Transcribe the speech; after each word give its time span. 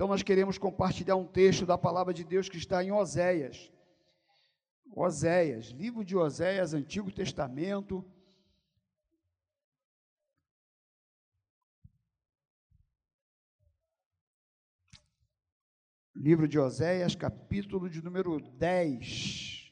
Então 0.00 0.08
nós 0.08 0.22
queremos 0.22 0.56
compartilhar 0.56 1.14
um 1.14 1.26
texto 1.26 1.66
da 1.66 1.76
palavra 1.76 2.14
de 2.14 2.24
Deus 2.24 2.48
que 2.48 2.56
está 2.56 2.82
em 2.82 2.90
Oséias. 2.90 3.70
Oséias, 4.96 5.66
livro 5.66 6.02
de 6.02 6.16
Oséias, 6.16 6.72
Antigo 6.72 7.12
Testamento. 7.12 8.02
Livro 16.16 16.48
de 16.48 16.58
Oséias, 16.58 17.14
capítulo 17.14 17.86
de 17.90 18.02
número 18.02 18.40
10. 18.40 19.70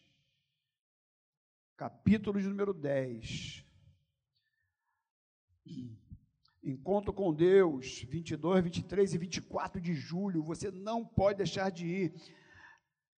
Capítulo 1.75 2.39
de 2.39 2.49
número 2.49 2.75
10. 2.75 3.65
Encontro 6.71 7.13
com 7.13 7.33
Deus, 7.33 8.05
22, 8.09 8.65
23 8.65 9.15
e 9.15 9.19
24 9.19 9.81
de 9.81 9.95
julho. 9.95 10.43
Você 10.43 10.71
não 10.71 11.05
pode 11.05 11.39
deixar 11.39 11.71
de 11.71 11.87
ir. 11.87 12.15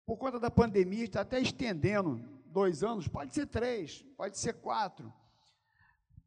Por 0.07 0.17
conta 0.17 0.39
da 0.39 0.51
pandemia, 0.51 1.05
está 1.05 1.21
até 1.21 1.41
estendendo 1.41 2.19
dois 2.47 2.83
anos, 2.83 3.09
pode 3.09 3.35
ser 3.35 3.47
três, 3.47 4.03
pode 4.17 4.39
ser 4.39 4.55
quatro. 4.55 5.13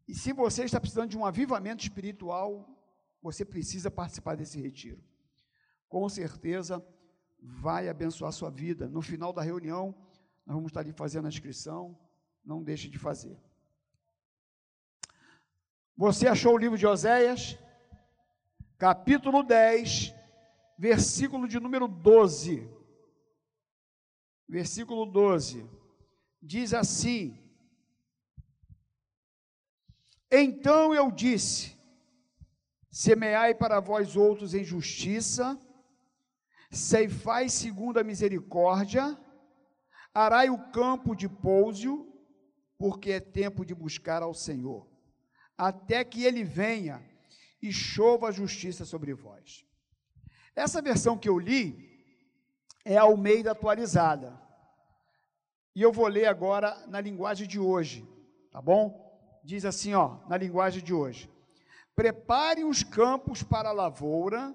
E 0.07 0.13
se 0.13 0.33
você 0.33 0.63
está 0.63 0.79
precisando 0.79 1.09
de 1.09 1.17
um 1.17 1.25
avivamento 1.25 1.83
espiritual, 1.83 2.67
você 3.21 3.45
precisa 3.45 3.89
participar 3.89 4.35
desse 4.35 4.59
retiro 4.59 5.01
com 5.91 6.07
certeza 6.07 6.81
vai 7.37 7.89
abençoar 7.89 8.29
a 8.29 8.31
sua 8.31 8.49
vida. 8.49 8.87
No 8.87 9.01
final 9.01 9.33
da 9.33 9.41
reunião, 9.41 9.93
nós 10.45 10.55
vamos 10.55 10.69
estar 10.69 10.79
ali 10.79 10.93
fazendo 10.93 11.25
a 11.25 11.29
inscrição, 11.29 11.99
não 12.45 12.63
deixe 12.63 12.87
de 12.87 12.97
fazer. 12.97 13.37
Você 15.95 16.27
achou 16.27 16.53
o 16.53 16.57
livro 16.57 16.77
de 16.77 16.87
Oséias? 16.87 17.57
Capítulo 18.77 19.43
10, 19.43 20.13
versículo 20.77 21.47
de 21.47 21.59
número 21.59 21.87
12. 21.87 22.67
Versículo 24.47 25.05
12. 25.05 25.69
Diz 26.41 26.73
assim: 26.73 27.39
Então 30.31 30.93
eu 30.93 31.11
disse: 31.11 31.77
Semeai 32.89 33.53
para 33.53 33.79
vós 33.79 34.17
outros 34.17 34.53
em 34.53 34.63
justiça, 34.63 35.57
ceifai 36.71 37.47
segundo 37.47 37.99
a 37.99 38.03
misericórdia, 38.03 39.17
arai 40.13 40.49
o 40.49 40.71
campo 40.71 41.15
de 41.15 41.29
pouso, 41.29 42.07
porque 42.77 43.11
é 43.11 43.19
tempo 43.19 43.63
de 43.63 43.73
buscar 43.73 44.23
ao 44.23 44.33
Senhor, 44.33 44.90
até 45.57 46.03
que 46.03 46.23
ele 46.23 46.43
venha 46.43 47.01
e 47.61 47.71
chova 47.71 48.29
a 48.29 48.31
justiça 48.31 48.85
sobre 48.85 49.13
vós. 49.13 49.65
Essa 50.55 50.81
versão 50.81 51.17
que 51.17 51.29
eu 51.29 51.37
li 51.37 51.89
é 52.83 52.97
a 52.97 53.03
Almeida 53.03 53.51
atualizada. 53.51 54.39
E 55.75 55.81
eu 55.81 55.91
vou 55.91 56.07
ler 56.07 56.25
agora 56.25 56.85
na 56.87 56.99
linguagem 56.99 57.47
de 57.47 57.59
hoje, 57.59 58.07
tá 58.51 58.61
bom? 58.61 59.09
Diz 59.43 59.63
assim, 59.63 59.93
ó, 59.93 60.17
na 60.27 60.37
linguagem 60.37 60.83
de 60.83 60.93
hoje: 60.93 61.29
Prepare 61.95 62.63
os 62.63 62.83
campos 62.83 63.41
para 63.41 63.69
a 63.69 63.73
lavoura, 63.73 64.53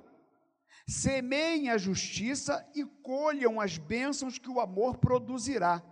Semeiem 0.86 1.69
a 1.69 1.77
justiça 1.77 2.64
e 2.72 2.84
colham 2.84 3.60
as 3.60 3.77
bênçãos 3.77 4.38
que 4.38 4.48
o 4.48 4.60
amor 4.60 4.98
produzirá. 4.98 5.83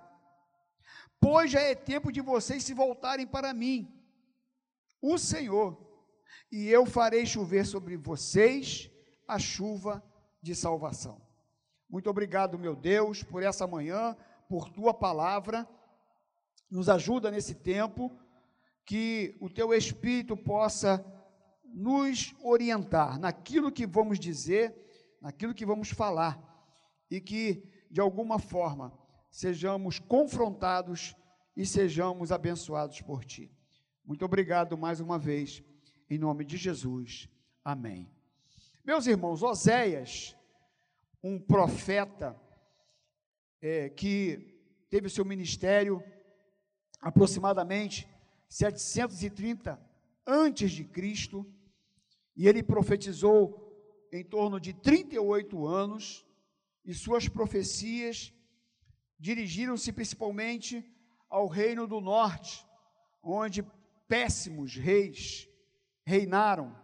Pois 1.21 1.51
já 1.51 1.61
é 1.61 1.75
tempo 1.75 2.13
de 2.13 2.21
vocês 2.21 2.63
se 2.63 2.73
voltarem 2.73 3.27
para 3.27 3.53
mim, 3.53 3.93
o 5.13 5.19
Senhor, 5.19 5.79
e 6.51 6.69
eu 6.69 6.87
farei 6.87 7.27
chover 7.27 7.67
sobre 7.67 7.97
vocês 7.97 8.91
a 9.27 9.39
chuva 9.39 10.03
de 10.43 10.55
salvação. 10.55 11.21
Muito 11.89 12.09
obrigado, 12.09 12.59
meu 12.59 12.77
Deus, 12.77 13.23
por 13.23 13.43
essa 13.43 13.67
manhã, 13.67 14.17
por 14.49 14.69
tua 14.69 14.95
palavra. 14.95 15.69
Nos 16.71 16.89
ajuda 16.89 17.31
nesse 17.31 17.55
tempo, 17.55 18.17
que 18.87 19.37
o 19.41 19.49
teu 19.49 19.73
Espírito 19.73 20.37
possa 20.37 21.05
nos 21.65 22.35
orientar 22.43 23.19
naquilo 23.19 23.73
que 23.73 23.87
vamos 23.87 24.19
dizer 24.19 24.85
naquilo 25.25 25.55
que 25.55 25.65
vamos 25.65 25.89
falar 25.89 26.39
e 27.11 27.19
que, 27.19 27.67
de 27.91 27.99
alguma 27.99 28.39
forma, 28.39 28.93
sejamos 29.31 29.99
confrontados 29.99 31.17
e 31.57 31.65
sejamos 31.65 32.31
abençoados 32.31 33.01
por 33.01 33.25
Ti. 33.25 33.51
Muito 34.07 34.23
obrigado 34.23 34.77
mais 34.77 35.01
uma 35.01 35.19
vez, 35.19 35.63
em 36.11 36.19
nome 36.19 36.45
de 36.45 36.59
Jesus. 36.59 37.27
Amém. 37.65 38.07
Meus 38.85 39.07
irmãos, 39.07 39.43
Oséias, 39.43 40.37
um 41.23 41.41
profeta 41.41 42.39
é, 43.63 43.89
que 43.89 44.61
teve 44.91 45.09
seu 45.09 45.25
ministério 45.25 46.05
aproximadamente 47.01 48.07
730 48.47 49.81
antes 50.27 50.71
de 50.73 50.85
Cristo, 50.85 51.51
e 52.37 52.47
ele 52.47 52.63
profetizou 52.63 53.75
em 54.13 54.23
torno 54.23 54.61
de 54.61 54.75
38 54.75 55.67
anos, 55.67 56.27
e 56.85 56.93
suas 56.93 57.27
profecias 57.27 58.35
dirigiram-se 59.19 59.91
principalmente 59.95 60.85
ao 61.31 61.49
reino 61.49 61.87
do 61.87 62.03
norte, 62.03 62.67
onde 63.23 63.65
péssimos 64.09 64.77
reis 64.77 65.49
reinaram. 66.05 66.75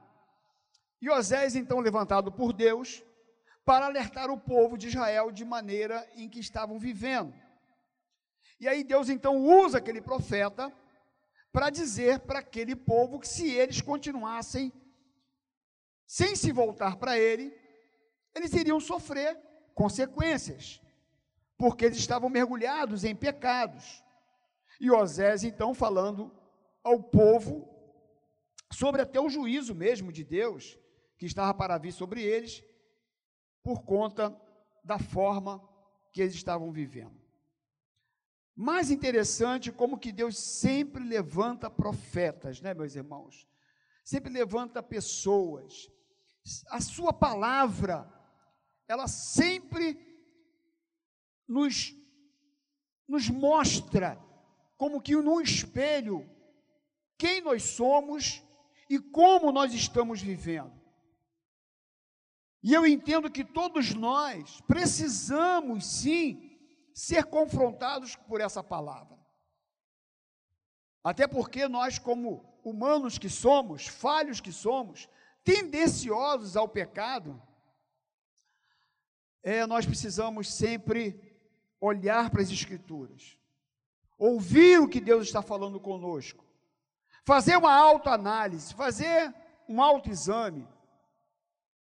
E 1.01 1.09
Osés, 1.09 1.57
então, 1.57 1.81
levantado 1.81 2.31
por 2.31 2.53
Deus, 2.53 3.03
para 3.65 3.87
alertar 3.87 4.31
o 4.31 4.39
povo 4.39 4.77
de 4.77 4.89
Israel 4.89 5.31
de 5.31 5.45
maneira 5.45 6.07
em 6.15 6.29
que 6.29 6.41
estavam 6.41 6.79
vivendo. 6.79 7.35
E 8.59 8.69
aí 8.69 8.85
Deus 8.85 9.09
então 9.09 9.39
usa 9.39 9.79
aquele 9.79 10.01
profeta 10.01 10.73
para 11.53 11.71
dizer 11.71 12.21
para 12.21 12.41
aquele 12.41 12.77
povo 12.77 13.19
que 13.19 13.29
se 13.29 13.51
eles 13.51 13.81
continuassem 13.81 14.73
sem 16.07 16.35
se 16.35 16.53
voltar 16.53 16.97
para 16.97 17.19
ele, 17.19 17.57
eles 18.35 18.53
iriam 18.53 18.81
sofrer 18.81 19.39
consequências, 19.75 20.81
porque 21.57 21.85
eles 21.85 21.99
estavam 21.99 22.29
mergulhados 22.29 23.05
em 23.05 23.15
pecados. 23.15 24.03
E 24.81 24.91
Osés, 24.91 25.45
então, 25.45 25.73
falando 25.73 26.33
ao 26.83 27.03
povo 27.03 27.69
sobre 28.73 29.03
até 29.03 29.21
o 29.21 29.29
juízo 29.29 29.75
mesmo 29.75 30.13
de 30.13 30.25
Deus, 30.25 30.79
que 31.19 31.27
estava 31.27 31.53
para 31.53 31.79
vir 31.79 31.93
sobre 31.93 32.23
eles, 32.23 32.63
por 33.63 33.83
conta 33.83 34.35
da 34.85 34.99
forma 34.99 35.63
que 36.13 36.23
eles 36.23 36.35
estavam 36.35 36.73
vivendo. 36.73 37.21
Mais 38.57 38.91
interessante 38.91 39.73
como 39.73 39.99
que 39.99 40.13
Deus 40.13 40.39
sempre 40.39 41.03
levanta 41.03 41.71
profetas, 41.71 42.61
né, 42.61 42.75
meus 42.75 42.95
irmãos? 42.95 43.47
Sempre 44.05 44.33
levanta 44.33 44.83
pessoas 44.83 45.91
a 46.69 46.81
sua 46.81 47.13
palavra, 47.13 48.11
ela 48.89 49.07
sempre 49.07 49.99
nos, 51.47 51.95
nos 53.07 53.29
mostra, 53.29 54.19
como 54.77 55.01
que 55.01 55.15
num 55.17 55.41
espelho, 55.41 56.29
quem 57.21 57.43
nós 57.43 57.63
somos 57.65 58.43
e 58.89 58.99
como 58.99 59.53
nós 59.53 59.75
estamos 59.75 60.23
vivendo. 60.23 60.73
E 62.63 62.73
eu 62.73 62.87
entendo 62.87 63.31
que 63.31 63.45
todos 63.45 63.93
nós 63.95 64.63
precisamos 64.63 65.85
sim 65.85 66.59
ser 66.95 67.25
confrontados 67.25 68.17
por 68.17 68.41
essa 68.41 68.65
palavra. 68.65 69.19
Até 71.05 71.27
porque 71.27 71.69
nós, 71.69 71.99
como 71.99 72.59
humanos 72.65 73.19
que 73.19 73.29
somos, 73.29 73.87
falhos 73.87 74.41
que 74.41 74.51
somos, 74.51 75.07
tendenciosos 75.45 76.57
ao 76.57 76.69
pecado, 76.69 77.41
é, 79.43 79.67
nós 79.67 79.85
precisamos 79.85 80.51
sempre 80.51 81.39
olhar 81.79 82.31
para 82.31 82.41
as 82.41 82.51
Escrituras, 82.51 83.37
ouvir 84.19 84.81
o 84.81 84.89
que 84.89 85.01
Deus 85.01 85.27
está 85.27 85.43
falando 85.43 85.79
conosco, 85.79 86.50
fazer 87.25 87.57
uma 87.57 87.73
autoanálise, 87.73 88.75
fazer 88.75 89.35
um 89.69 89.81
autoexame, 89.81 90.67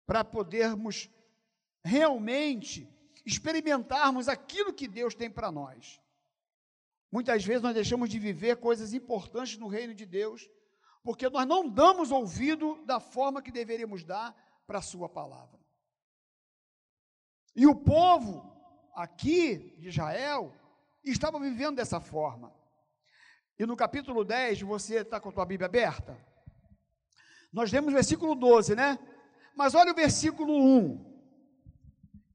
para 0.06 0.24
podermos 0.24 1.10
realmente 1.84 2.88
experimentarmos 3.24 4.28
aquilo 4.28 4.72
que 4.72 4.86
Deus 4.86 5.14
tem 5.14 5.30
para 5.30 5.50
nós. 5.50 6.00
Muitas 7.10 7.44
vezes 7.44 7.62
nós 7.62 7.74
deixamos 7.74 8.08
de 8.08 8.18
viver 8.18 8.56
coisas 8.56 8.92
importantes 8.94 9.58
no 9.58 9.66
reino 9.66 9.94
de 9.94 10.06
Deus 10.06 10.48
porque 11.02 11.28
nós 11.28 11.46
não 11.46 11.68
damos 11.68 12.10
ouvido 12.10 12.84
da 12.84 12.98
forma 12.98 13.40
que 13.40 13.52
deveríamos 13.52 14.02
dar 14.02 14.34
para 14.66 14.80
a 14.80 14.82
Sua 14.82 15.08
palavra. 15.08 15.60
E 17.54 17.64
o 17.64 17.76
povo 17.76 18.52
aqui 18.92 19.76
de 19.78 19.88
Israel 19.88 20.52
estava 21.04 21.38
vivendo 21.38 21.76
dessa 21.76 22.00
forma. 22.00 22.52
E 23.58 23.64
no 23.64 23.76
capítulo 23.76 24.24
10, 24.24 24.62
você 24.62 24.96
está 24.96 25.18
com 25.18 25.30
a 25.30 25.32
tua 25.32 25.46
Bíblia 25.46 25.66
aberta? 25.66 26.18
Nós 27.52 27.70
vemos 27.70 27.90
o 27.90 27.94
versículo 27.94 28.34
12, 28.34 28.74
né? 28.74 28.98
Mas 29.56 29.74
olha 29.74 29.92
o 29.92 29.94
versículo 29.94 30.52
1. 30.54 31.16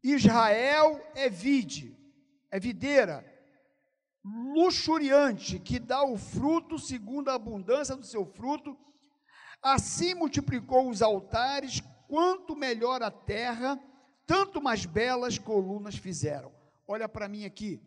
Israel 0.03 1.00
é 1.13 1.29
vide, 1.29 1.95
é 2.50 2.59
videira, 2.59 3.23
luxuriante, 4.23 5.59
que 5.59 5.77
dá 5.77 6.03
o 6.03 6.18
fruto 6.18 6.79
segundo 6.79 7.29
a 7.29 7.35
abundância 7.35 7.95
do 7.95 8.03
seu 8.03 8.25
fruto. 8.25 8.75
Assim 9.62 10.15
multiplicou 10.15 10.89
os 10.89 11.03
altares, 11.03 11.81
quanto 12.07 12.56
melhor 12.56 13.03
a 13.03 13.12
terra, 13.12 13.79
tanto 14.25 14.59
mais 14.59 14.85
belas 14.85 15.38
colunas 15.38 15.95
fizeram. 15.95 16.51
Olha 16.88 17.07
para 17.07 17.27
mim 17.27 17.45
aqui. 17.45 17.79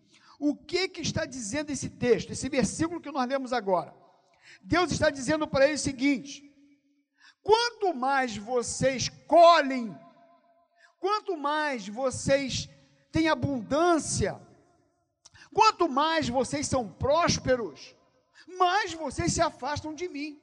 O 0.47 0.55
que 0.55 0.89
que 0.91 1.01
está 1.01 1.25
dizendo 1.25 1.71
esse 1.71 1.89
texto, 1.89 2.31
esse 2.31 2.51
versículo 2.51 3.01
que 3.01 3.11
nós 3.11 3.27
lemos 3.27 3.51
agora? 3.51 3.95
Deus 4.61 4.93
está 4.93 5.09
dizendo 5.09 5.49
para 5.49 5.65
ele 5.65 5.77
o 5.77 5.79
seguinte: 5.79 6.33
quanto 7.43 7.95
mais 7.95 8.37
vocês 8.37 9.09
colhem, 9.27 9.99
quanto 10.99 11.35
mais 11.35 11.89
vocês 11.89 12.69
têm 13.11 13.27
abundância, 13.27 14.39
quanto 15.51 15.89
mais 15.89 16.29
vocês 16.29 16.67
são 16.67 16.93
prósperos, 16.93 17.97
mais 18.47 18.93
vocês 18.93 19.33
se 19.33 19.41
afastam 19.41 19.95
de 19.95 20.09
mim. 20.11 20.39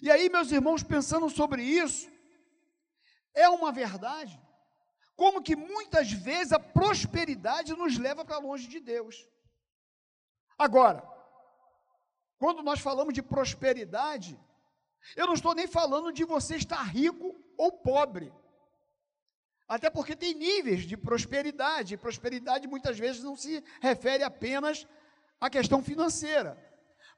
E 0.00 0.12
aí, 0.12 0.28
meus 0.28 0.52
irmãos, 0.52 0.84
pensando 0.84 1.28
sobre 1.28 1.60
isso, 1.64 2.08
é 3.34 3.48
uma 3.48 3.72
verdade, 3.72 4.40
como 5.16 5.42
que 5.42 5.56
muitas 5.56 6.12
vezes 6.12 6.52
a 6.52 6.60
prosperidade 6.60 7.72
nos 7.72 7.98
leva 7.98 8.24
para 8.24 8.38
longe 8.38 8.68
de 8.68 8.78
Deus. 8.78 9.26
Agora, 10.58 11.02
quando 12.38 12.62
nós 12.62 12.80
falamos 12.80 13.14
de 13.14 13.22
prosperidade, 13.22 14.38
eu 15.16 15.26
não 15.26 15.34
estou 15.34 15.54
nem 15.54 15.66
falando 15.66 16.12
de 16.12 16.24
você 16.24 16.56
estar 16.56 16.82
rico 16.82 17.34
ou 17.56 17.72
pobre. 17.72 18.32
Até 19.66 19.88
porque 19.88 20.14
tem 20.14 20.34
níveis 20.34 20.82
de 20.82 20.96
prosperidade. 20.96 21.96
Prosperidade 21.96 22.68
muitas 22.68 22.98
vezes 22.98 23.22
não 23.22 23.34
se 23.34 23.64
refere 23.80 24.22
apenas 24.22 24.86
à 25.40 25.48
questão 25.48 25.82
financeira. 25.82 26.62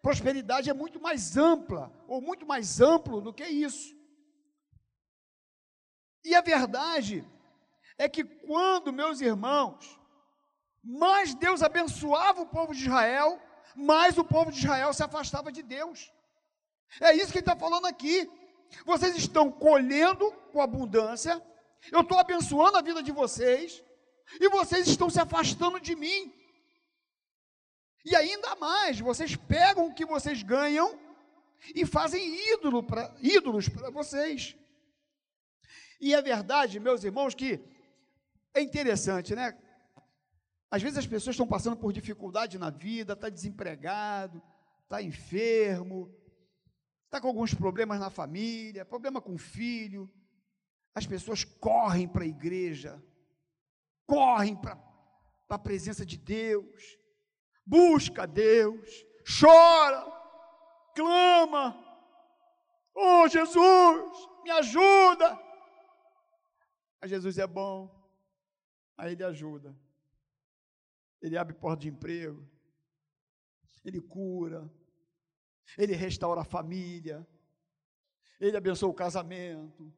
Prosperidade 0.00 0.70
é 0.70 0.72
muito 0.72 1.00
mais 1.00 1.36
ampla, 1.36 1.92
ou 2.06 2.20
muito 2.20 2.46
mais 2.46 2.80
amplo 2.80 3.20
do 3.20 3.34
que 3.34 3.44
isso. 3.44 3.96
E 6.24 6.34
a 6.34 6.40
verdade 6.40 7.26
é 7.98 8.08
que 8.08 8.24
quando, 8.24 8.92
meus 8.92 9.20
irmãos, 9.20 9.98
mais 10.82 11.34
Deus 11.34 11.62
abençoava 11.62 12.40
o 12.40 12.46
povo 12.46 12.72
de 12.72 12.84
Israel, 12.84 13.42
mais 13.74 14.16
o 14.16 14.24
povo 14.24 14.50
de 14.52 14.58
Israel 14.58 14.92
se 14.94 15.02
afastava 15.02 15.50
de 15.50 15.62
Deus. 15.62 16.10
É 17.00 17.14
isso 17.14 17.32
que 17.32 17.38
ele 17.38 17.40
está 17.40 17.56
falando 17.56 17.86
aqui. 17.86 18.30
Vocês 18.86 19.16
estão 19.16 19.50
colhendo 19.50 20.30
com 20.52 20.62
abundância, 20.62 21.42
eu 21.90 22.00
estou 22.00 22.18
abençoando 22.18 22.78
a 22.78 22.82
vida 22.82 23.02
de 23.02 23.12
vocês, 23.12 23.82
e 24.40 24.48
vocês 24.48 24.86
estão 24.86 25.10
se 25.10 25.20
afastando 25.20 25.80
de 25.80 25.94
mim. 25.96 26.32
E 28.04 28.14
ainda 28.14 28.54
mais, 28.56 29.00
vocês 29.00 29.34
pegam 29.36 29.86
o 29.86 29.94
que 29.94 30.04
vocês 30.04 30.42
ganham 30.42 30.98
e 31.74 31.84
fazem 31.84 32.52
ídolo 32.52 32.82
pra, 32.82 33.14
ídolos 33.20 33.68
para 33.68 33.90
vocês. 33.90 34.56
E 36.00 36.14
é 36.14 36.22
verdade, 36.22 36.78
meus 36.78 37.02
irmãos, 37.02 37.34
que 37.34 37.60
é 38.58 38.62
interessante, 38.62 39.34
né? 39.34 39.56
Às 40.70 40.82
vezes 40.82 40.98
as 40.98 41.06
pessoas 41.06 41.34
estão 41.34 41.46
passando 41.46 41.76
por 41.76 41.92
dificuldade 41.92 42.58
na 42.58 42.70
vida, 42.70 43.14
está 43.14 43.28
desempregado, 43.28 44.42
está 44.82 45.02
enfermo, 45.02 46.14
está 47.04 47.20
com 47.20 47.28
alguns 47.28 47.54
problemas 47.54 47.98
na 47.98 48.10
família, 48.10 48.84
problema 48.84 49.20
com 49.20 49.34
o 49.34 49.38
filho. 49.38 50.10
As 50.94 51.06
pessoas 51.06 51.44
correm 51.44 52.06
para 52.06 52.24
a 52.24 52.26
igreja, 52.26 53.02
correm 54.06 54.54
para 54.54 54.78
a 55.48 55.58
presença 55.58 56.04
de 56.04 56.18
Deus, 56.18 56.98
busca 57.64 58.26
Deus, 58.26 58.88
chora, 59.40 60.04
clama. 60.94 61.82
Oh 62.94 63.26
Jesus, 63.28 64.28
me 64.42 64.50
ajuda. 64.50 65.38
Mas 67.00 67.10
Jesus 67.10 67.38
é 67.38 67.46
bom, 67.46 67.97
aí 68.98 69.12
Ele 69.12 69.24
ajuda. 69.24 69.74
Ele 71.22 71.38
abre 71.38 71.54
porta 71.54 71.82
de 71.82 71.88
emprego, 71.88 72.46
Ele 73.84 74.00
cura, 74.00 74.70
Ele 75.76 75.94
restaura 75.94 76.42
a 76.42 76.44
família, 76.44 77.26
Ele 78.38 78.56
abençoa 78.56 78.88
o 78.88 78.94
casamento, 78.94 79.92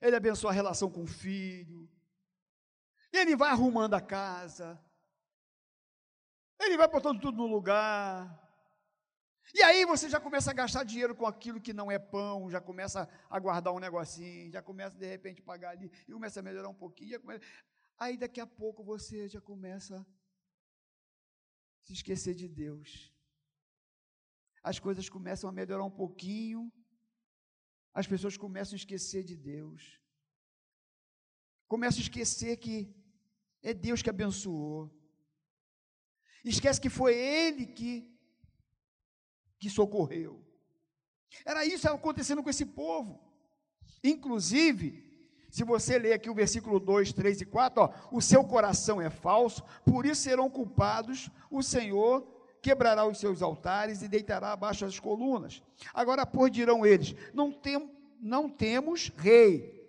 Ele 0.00 0.16
abençoa 0.16 0.50
a 0.50 0.54
relação 0.54 0.90
com 0.90 1.02
o 1.02 1.06
filho, 1.06 1.90
Ele 3.12 3.34
vai 3.34 3.50
arrumando 3.50 3.94
a 3.94 4.00
casa, 4.00 4.82
Ele 6.58 6.76
vai 6.76 6.88
botando 6.88 7.20
tudo 7.20 7.38
no 7.38 7.46
lugar. 7.46 8.38
E 9.52 9.62
aí 9.62 9.84
você 9.84 10.08
já 10.08 10.20
começa 10.20 10.50
a 10.50 10.54
gastar 10.54 10.84
dinheiro 10.84 11.14
com 11.14 11.26
aquilo 11.26 11.60
que 11.60 11.72
não 11.72 11.90
é 11.90 11.98
pão, 11.98 12.48
já 12.50 12.60
começa 12.60 13.08
a 13.28 13.38
guardar 13.38 13.72
um 13.72 13.80
negocinho, 13.80 14.50
já 14.50 14.62
começa 14.62 14.96
de 14.96 15.06
repente 15.06 15.42
a 15.42 15.44
pagar 15.44 15.70
ali, 15.70 15.90
e 16.06 16.12
começa 16.12 16.40
a 16.40 16.42
melhorar 16.42 16.68
um 16.68 16.74
pouquinho. 16.74 17.20
Começa... 17.20 17.44
Aí 18.02 18.16
daqui 18.16 18.40
a 18.40 18.46
pouco 18.46 18.82
você 18.82 19.28
já 19.28 19.42
começa 19.42 19.94
a 20.00 20.06
se 21.84 21.92
esquecer 21.92 22.34
de 22.34 22.48
Deus. 22.48 23.14
As 24.62 24.78
coisas 24.78 25.08
começam 25.08 25.50
a 25.50 25.52
melhorar 25.52 25.84
um 25.84 25.90
pouquinho, 25.90 26.72
as 27.92 28.06
pessoas 28.06 28.38
começam 28.38 28.74
a 28.74 28.80
esquecer 28.82 29.22
de 29.22 29.36
Deus. 29.36 30.00
Começam 31.68 31.98
a 31.98 32.02
esquecer 32.02 32.56
que 32.56 32.76
é 33.62 33.74
Deus 33.74 34.00
que 34.02 34.08
abençoou. 34.08 34.90
Esquece 36.42 36.80
que 36.80 36.88
foi 36.88 37.14
Ele 37.14 37.66
que 37.66 37.92
que 39.58 39.68
socorreu. 39.68 40.42
Era 41.44 41.66
isso 41.66 41.86
acontecendo 41.86 42.42
com 42.42 42.48
esse 42.48 42.64
povo. 42.64 43.20
Inclusive, 44.02 45.09
se 45.50 45.64
você 45.64 45.98
ler 45.98 46.12
aqui 46.12 46.30
o 46.30 46.34
versículo 46.34 46.78
2, 46.78 47.12
3 47.12 47.40
e 47.40 47.44
4, 47.44 47.82
ó, 47.82 47.90
o 48.10 48.20
seu 48.20 48.44
coração 48.44 49.00
é 49.00 49.10
falso, 49.10 49.62
por 49.84 50.06
isso 50.06 50.22
serão 50.22 50.48
culpados, 50.48 51.28
o 51.50 51.62
Senhor 51.62 52.26
quebrará 52.62 53.06
os 53.06 53.18
seus 53.18 53.42
altares 53.42 54.02
e 54.02 54.08
deitará 54.08 54.52
abaixo 54.52 54.84
as 54.84 54.98
colunas. 54.98 55.62
Agora, 55.92 56.24
por 56.24 56.50
dirão 56.50 56.86
eles: 56.86 57.14
não, 57.34 57.52
tem, 57.52 57.90
não 58.20 58.48
temos 58.48 59.12
rei, 59.16 59.88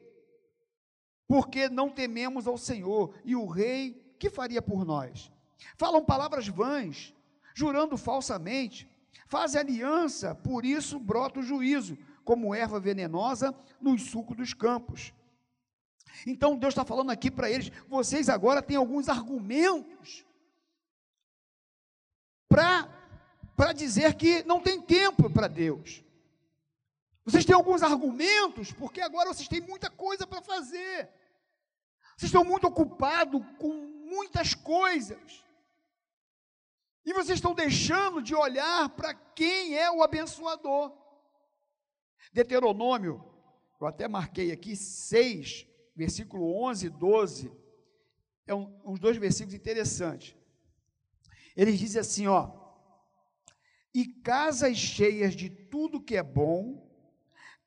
porque 1.28 1.70
não 1.70 1.90
tememos 1.90 2.48
ao 2.48 2.58
Senhor, 2.58 3.14
e 3.24 3.36
o 3.36 3.46
rei 3.46 4.16
que 4.20 4.30
faria 4.30 4.62
por 4.62 4.86
nós? 4.86 5.32
Falam 5.78 6.04
palavras 6.04 6.48
vãs, 6.48 7.14
jurando 7.54 7.98
falsamente, 7.98 8.90
Faz 9.32 9.56
aliança, 9.56 10.36
por 10.36 10.66
isso 10.66 11.00
brota 11.00 11.40
o 11.40 11.42
juízo, 11.42 11.98
como 12.26 12.54
erva 12.54 12.82
venenosa 12.82 13.56
nos 13.80 14.10
sucos 14.10 14.36
dos 14.36 14.54
campos. 14.54 15.14
Então 16.26 16.58
Deus 16.58 16.74
está 16.74 16.86
falando 16.86 17.12
aqui 17.12 17.32
para 17.32 17.50
eles: 17.50 17.72
vocês 17.88 18.30
agora 18.30 18.62
têm 18.62 18.78
alguns 18.78 19.10
argumentos 19.10 20.26
para 22.48 23.74
dizer 23.74 24.16
que 24.16 24.44
não 24.44 24.60
tem 24.60 24.82
tempo 24.82 25.30
para 25.30 25.48
Deus. 25.48 26.04
Vocês 27.24 27.46
têm 27.46 27.56
alguns 27.56 27.84
argumentos, 27.84 28.72
porque 28.72 29.00
agora 29.00 29.34
vocês 29.34 29.48
têm 29.48 29.62
muita 29.62 29.90
coisa 29.90 30.26
para 30.26 30.42
fazer. 30.42 31.10
Vocês 32.18 32.30
estão 32.30 32.44
muito 32.44 32.68
ocupados 32.68 33.42
com 33.58 33.74
muitas 34.06 34.54
coisas. 34.54 35.44
E 37.06 37.14
vocês 37.14 37.38
estão 37.38 37.54
deixando 37.54 38.22
de 38.22 38.36
olhar 38.36 38.90
para 38.90 39.14
quem 39.14 39.76
é 39.76 39.90
o 39.90 40.04
abençoador. 40.04 40.92
Deuteronômio, 42.34 43.24
eu 43.80 43.88
até 43.88 44.08
marquei 44.08 44.52
aqui, 44.52 44.76
6, 44.76 45.66
versículo 45.96 46.64
11 46.66 46.86
e 46.86 46.90
12, 46.90 47.52
é 48.48 48.56
um, 48.56 48.82
uns 48.86 49.00
dois 49.00 49.18
versículos 49.18 49.54
interessantes. 49.54 50.36
Ele 51.56 51.74
diz 51.74 51.96
assim, 51.96 52.28
ó, 52.28 52.52
e 53.94 54.06
casas 54.06 54.78
cheias 54.78 55.36
de 55.36 55.50
tudo 55.50 56.02
que 56.02 56.16
é 56.16 56.24
bom, 56.24 56.90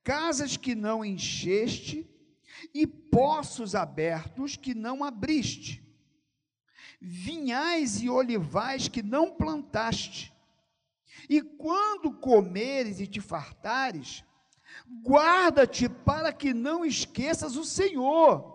casas 0.03 0.57
que 0.57 0.75
não 0.75 1.05
encheste, 1.05 2.11
e 2.73 2.87
poços 2.87 3.75
abertos 3.75 4.57
que 4.57 4.75
não 4.75 5.05
abriste, 5.05 5.83
vinhais 7.01 8.01
e 8.01 8.09
olivais 8.09 8.89
que 8.89 9.03
não 9.03 9.37
plantaste. 9.37 10.33
E 11.29 11.43
quando 11.43 12.13
comeres 12.13 13.01
e 13.01 13.07
te 13.07 13.21
fartares, 13.21 14.25
guarda-te 15.03 15.89
para 15.89 16.33
que 16.33 16.53
não 16.53 16.85
esqueças 16.85 17.57
o 17.57 17.65
Senhor, 17.65 18.53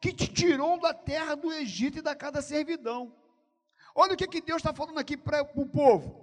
que 0.00 0.12
te 0.12 0.26
tirou 0.26 0.80
da 0.80 0.92
terra 0.92 1.34
do 1.34 1.52
Egito 1.52 1.98
e 1.98 2.02
da 2.02 2.14
casa 2.14 2.32
da 2.32 2.42
servidão. 2.42 3.14
Olha 3.94 4.14
o 4.14 4.16
que, 4.16 4.26
que 4.26 4.40
Deus 4.40 4.58
está 4.58 4.72
falando 4.72 4.98
aqui 4.98 5.16
para 5.16 5.42
o 5.54 5.66
povo. 5.66 6.22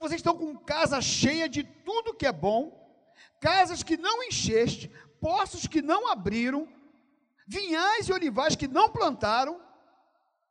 Vocês 0.00 0.18
estão 0.18 0.36
com 0.36 0.56
casa 0.56 1.00
cheia 1.00 1.48
de 1.48 1.62
tudo 1.62 2.14
que 2.14 2.26
é 2.26 2.32
bom, 2.32 2.82
casas 3.40 3.82
que 3.82 3.96
não 3.96 4.22
encheste, 4.24 4.90
poços 5.20 5.66
que 5.66 5.80
não 5.80 6.08
abriram, 6.08 6.68
vinhais 7.46 8.08
e 8.08 8.12
olivais 8.12 8.56
que 8.56 8.66
não 8.66 8.88
plantaram, 8.88 9.60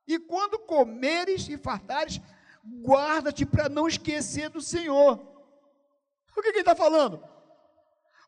e 0.08 0.20
quando 0.20 0.60
comeres 0.60 1.48
e 1.50 1.58
fartares, 1.58 2.22
guarda-te 2.84 3.46
para 3.46 3.68
não 3.70 3.88
esquecer 3.88 4.50
do 4.50 4.62
Senhor. 4.62 5.31
O 6.36 6.42
que, 6.42 6.50
ele 6.50 6.60
está 6.60 6.76
falando? 6.76 7.24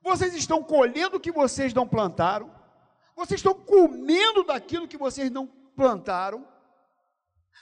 Vocês 0.02 0.34
estão 0.34 0.64
colhendo 0.64 1.18
o 1.18 1.20
que 1.20 1.32
vocês 1.32 1.74
não 1.74 1.88
plantaram, 1.88 2.54
vocês 3.16 3.40
estão 3.40 3.54
comendo 3.54 4.44
daquilo 4.44 4.88
que 4.88 4.98
vocês 4.98 5.32
não 5.32 5.48
plantaram, 5.48 6.48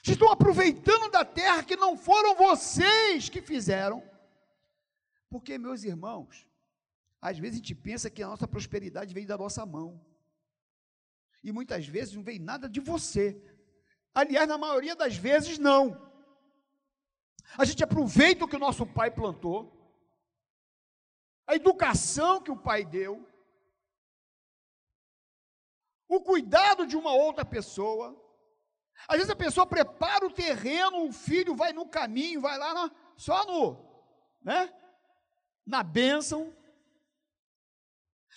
vocês 0.04 0.16
estão 0.16 0.32
aproveitando 0.32 1.12
da 1.12 1.24
terra 1.24 1.64
que 1.64 1.76
não 1.76 1.96
foram 1.96 2.36
vocês 2.36 3.30
que 3.30 3.42
fizeram. 3.42 4.04
Porque, 5.30 5.58
meus 5.58 5.84
irmãos, 5.84 6.48
às 7.22 7.38
vezes 7.38 7.56
a 7.56 7.58
gente 7.58 7.76
pensa 7.76 8.10
que 8.10 8.24
a 8.24 8.28
nossa 8.28 8.48
prosperidade 8.48 9.14
vem 9.14 9.26
da 9.26 9.38
nossa 9.38 9.66
mão. 9.66 10.04
E 11.44 11.52
muitas 11.52 11.86
vezes 11.86 12.16
não 12.16 12.24
vem 12.24 12.40
nada 12.40 12.68
de 12.68 12.80
você. 12.80 13.40
Aliás, 14.14 14.48
na 14.48 14.58
maioria 14.58 14.96
das 14.96 15.16
vezes, 15.16 15.60
não. 15.60 16.10
A 17.58 17.66
gente 17.66 17.84
aproveita 17.84 18.46
o 18.46 18.48
que 18.48 18.56
o 18.56 18.60
nosso 18.60 18.86
pai 18.86 19.12
plantou, 19.12 19.81
a 21.48 21.56
educação 21.56 22.42
que 22.42 22.52
o 22.52 22.58
pai 22.58 22.86
deu, 22.86 23.28
o 26.08 26.22
cuidado 26.22 26.86
de 26.86 26.98
uma 26.98 27.14
outra 27.14 27.46
pessoa. 27.46 28.20
Às 29.08 29.18
vezes 29.18 29.30
a 29.30 29.36
pessoa 29.36 29.66
prepara 29.66 30.26
o 30.26 30.34
terreno, 30.34 31.08
o 31.08 31.14
filho 31.14 31.56
vai 31.56 31.72
no 31.72 31.88
caminho, 31.88 32.42
vai 32.42 32.58
lá 32.58 32.74
na, 32.74 32.92
só 33.16 33.46
no, 33.46 33.78
né? 34.42 34.74
Na 35.66 35.82
bênção. 35.84 36.54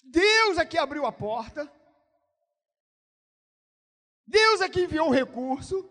Deus 0.05 0.59
é 0.59 0.65
que 0.65 0.79
abriu 0.79 1.05
a 1.05 1.13
porta. 1.13 1.71
Deus 4.27 4.61
é 4.61 4.69
que 4.69 4.83
enviou 4.83 5.09
o 5.09 5.13
recurso. 5.13 5.91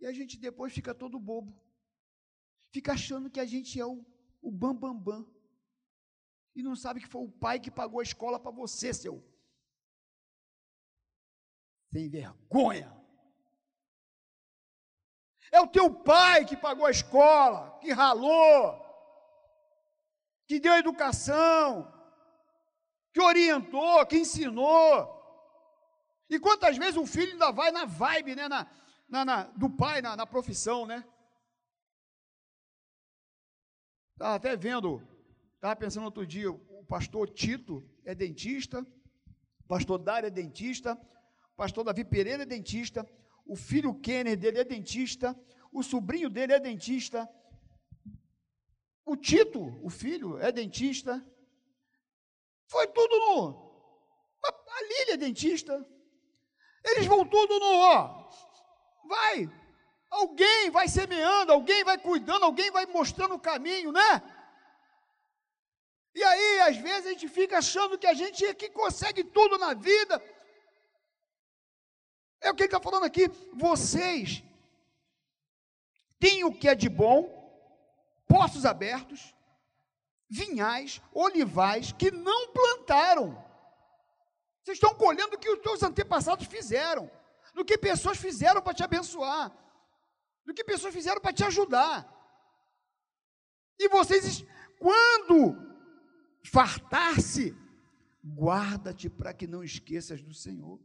E 0.00 0.06
a 0.06 0.12
gente 0.12 0.38
depois 0.38 0.72
fica 0.72 0.94
todo 0.94 1.20
bobo. 1.20 1.54
Fica 2.72 2.92
achando 2.92 3.30
que 3.30 3.38
a 3.38 3.46
gente 3.46 3.78
é 3.78 3.86
o, 3.86 4.04
o 4.42 4.50
bam, 4.50 4.74
bam, 4.74 4.96
bam. 4.96 5.39
E 6.54 6.62
não 6.62 6.74
sabe 6.74 7.00
que 7.00 7.06
foi 7.06 7.22
o 7.22 7.30
pai 7.30 7.60
que 7.60 7.70
pagou 7.70 8.00
a 8.00 8.02
escola 8.02 8.38
para 8.38 8.50
você, 8.50 8.92
seu. 8.92 9.24
Sem 11.92 12.08
vergonha. 12.08 12.96
É 15.52 15.60
o 15.60 15.66
teu 15.66 15.92
pai 15.92 16.44
que 16.44 16.56
pagou 16.56 16.86
a 16.86 16.90
escola, 16.90 17.78
que 17.80 17.92
ralou, 17.92 18.80
que 20.46 20.60
deu 20.60 20.74
educação, 20.74 21.92
que 23.12 23.20
orientou, 23.20 24.06
que 24.06 24.18
ensinou. 24.18 25.18
E 26.28 26.38
quantas 26.38 26.76
vezes 26.76 26.96
um 26.96 27.06
filho 27.06 27.32
ainda 27.32 27.50
vai 27.50 27.72
na 27.72 27.84
vibe, 27.84 28.36
né, 28.36 28.48
na, 28.48 28.70
na, 29.08 29.24
na 29.24 29.42
do 29.44 29.68
pai, 29.68 30.00
na, 30.00 30.16
na 30.16 30.26
profissão, 30.26 30.86
né? 30.86 31.04
Estava 34.12 34.36
até 34.36 34.56
vendo, 34.56 35.02
estava 35.60 35.76
pensando 35.76 36.04
outro 36.04 36.26
dia, 36.26 36.50
o 36.50 36.84
pastor 36.88 37.28
Tito 37.28 37.86
é 38.02 38.14
dentista, 38.14 38.80
o 38.80 39.68
pastor 39.68 39.98
Dário 39.98 40.26
é 40.28 40.30
dentista, 40.30 40.98
o 41.52 41.56
pastor 41.56 41.84
Davi 41.84 42.02
Pereira 42.02 42.44
é 42.44 42.46
dentista, 42.46 43.06
o 43.44 43.54
filho 43.54 43.94
Kenner 44.00 44.38
dele 44.38 44.60
é 44.60 44.64
dentista, 44.64 45.38
o 45.70 45.82
sobrinho 45.82 46.30
dele 46.30 46.54
é 46.54 46.58
dentista, 46.58 47.28
o 49.04 49.16
Tito, 49.16 49.60
o 49.84 49.90
filho, 49.90 50.38
é 50.38 50.50
dentista. 50.50 51.22
Foi 52.66 52.86
tudo 52.86 53.18
no. 53.18 53.70
A 54.44 54.82
Lília 54.82 55.14
é 55.14 55.16
dentista. 55.16 55.84
Eles 56.84 57.06
vão 57.06 57.26
tudo 57.26 57.58
no 57.58 57.66
ó. 57.66 58.30
Vai. 59.08 59.50
Alguém 60.08 60.70
vai 60.70 60.88
semeando, 60.88 61.52
alguém 61.52 61.82
vai 61.84 61.98
cuidando, 61.98 62.44
alguém 62.44 62.70
vai 62.70 62.86
mostrando 62.86 63.34
o 63.34 63.40
caminho, 63.40 63.92
né? 63.92 64.22
E 66.14 66.22
aí, 66.24 66.60
às 66.60 66.76
vezes, 66.76 67.06
a 67.06 67.10
gente 67.10 67.28
fica 67.28 67.58
achando 67.58 67.98
que 67.98 68.06
a 68.06 68.14
gente 68.14 68.44
é 68.44 68.54
que 68.54 68.68
consegue 68.70 69.22
tudo 69.22 69.58
na 69.58 69.74
vida. 69.74 70.22
É 72.40 72.50
o 72.50 72.54
que 72.54 72.62
ele 72.62 72.68
está 72.68 72.80
falando 72.80 73.04
aqui. 73.04 73.28
Vocês 73.54 74.42
têm 76.18 76.44
o 76.44 76.52
que 76.52 76.68
é 76.68 76.74
de 76.74 76.88
bom, 76.88 77.18
poços 78.26 78.64
abertos, 78.64 79.34
vinhais, 80.28 81.00
olivais 81.12 81.92
que 81.92 82.10
não 82.10 82.52
plantaram. 82.52 83.32
Vocês 84.62 84.76
estão 84.76 84.94
colhendo 84.94 85.36
o 85.36 85.38
que 85.38 85.50
os 85.50 85.60
teus 85.60 85.82
antepassados 85.82 86.46
fizeram, 86.46 87.10
do 87.54 87.64
que 87.64 87.78
pessoas 87.78 88.18
fizeram 88.18 88.60
para 88.60 88.74
te 88.74 88.82
abençoar, 88.82 89.52
do 90.44 90.52
que 90.52 90.64
pessoas 90.64 90.92
fizeram 90.92 91.20
para 91.20 91.32
te 91.32 91.44
ajudar. 91.44 92.08
E 93.78 93.88
vocês, 93.88 94.44
quando 94.78 95.69
fartar-se, 96.42 97.54
guarda-te 98.24 99.08
para 99.08 99.34
que 99.34 99.46
não 99.46 99.62
esqueças 99.62 100.22
do 100.22 100.34
Senhor. 100.34 100.80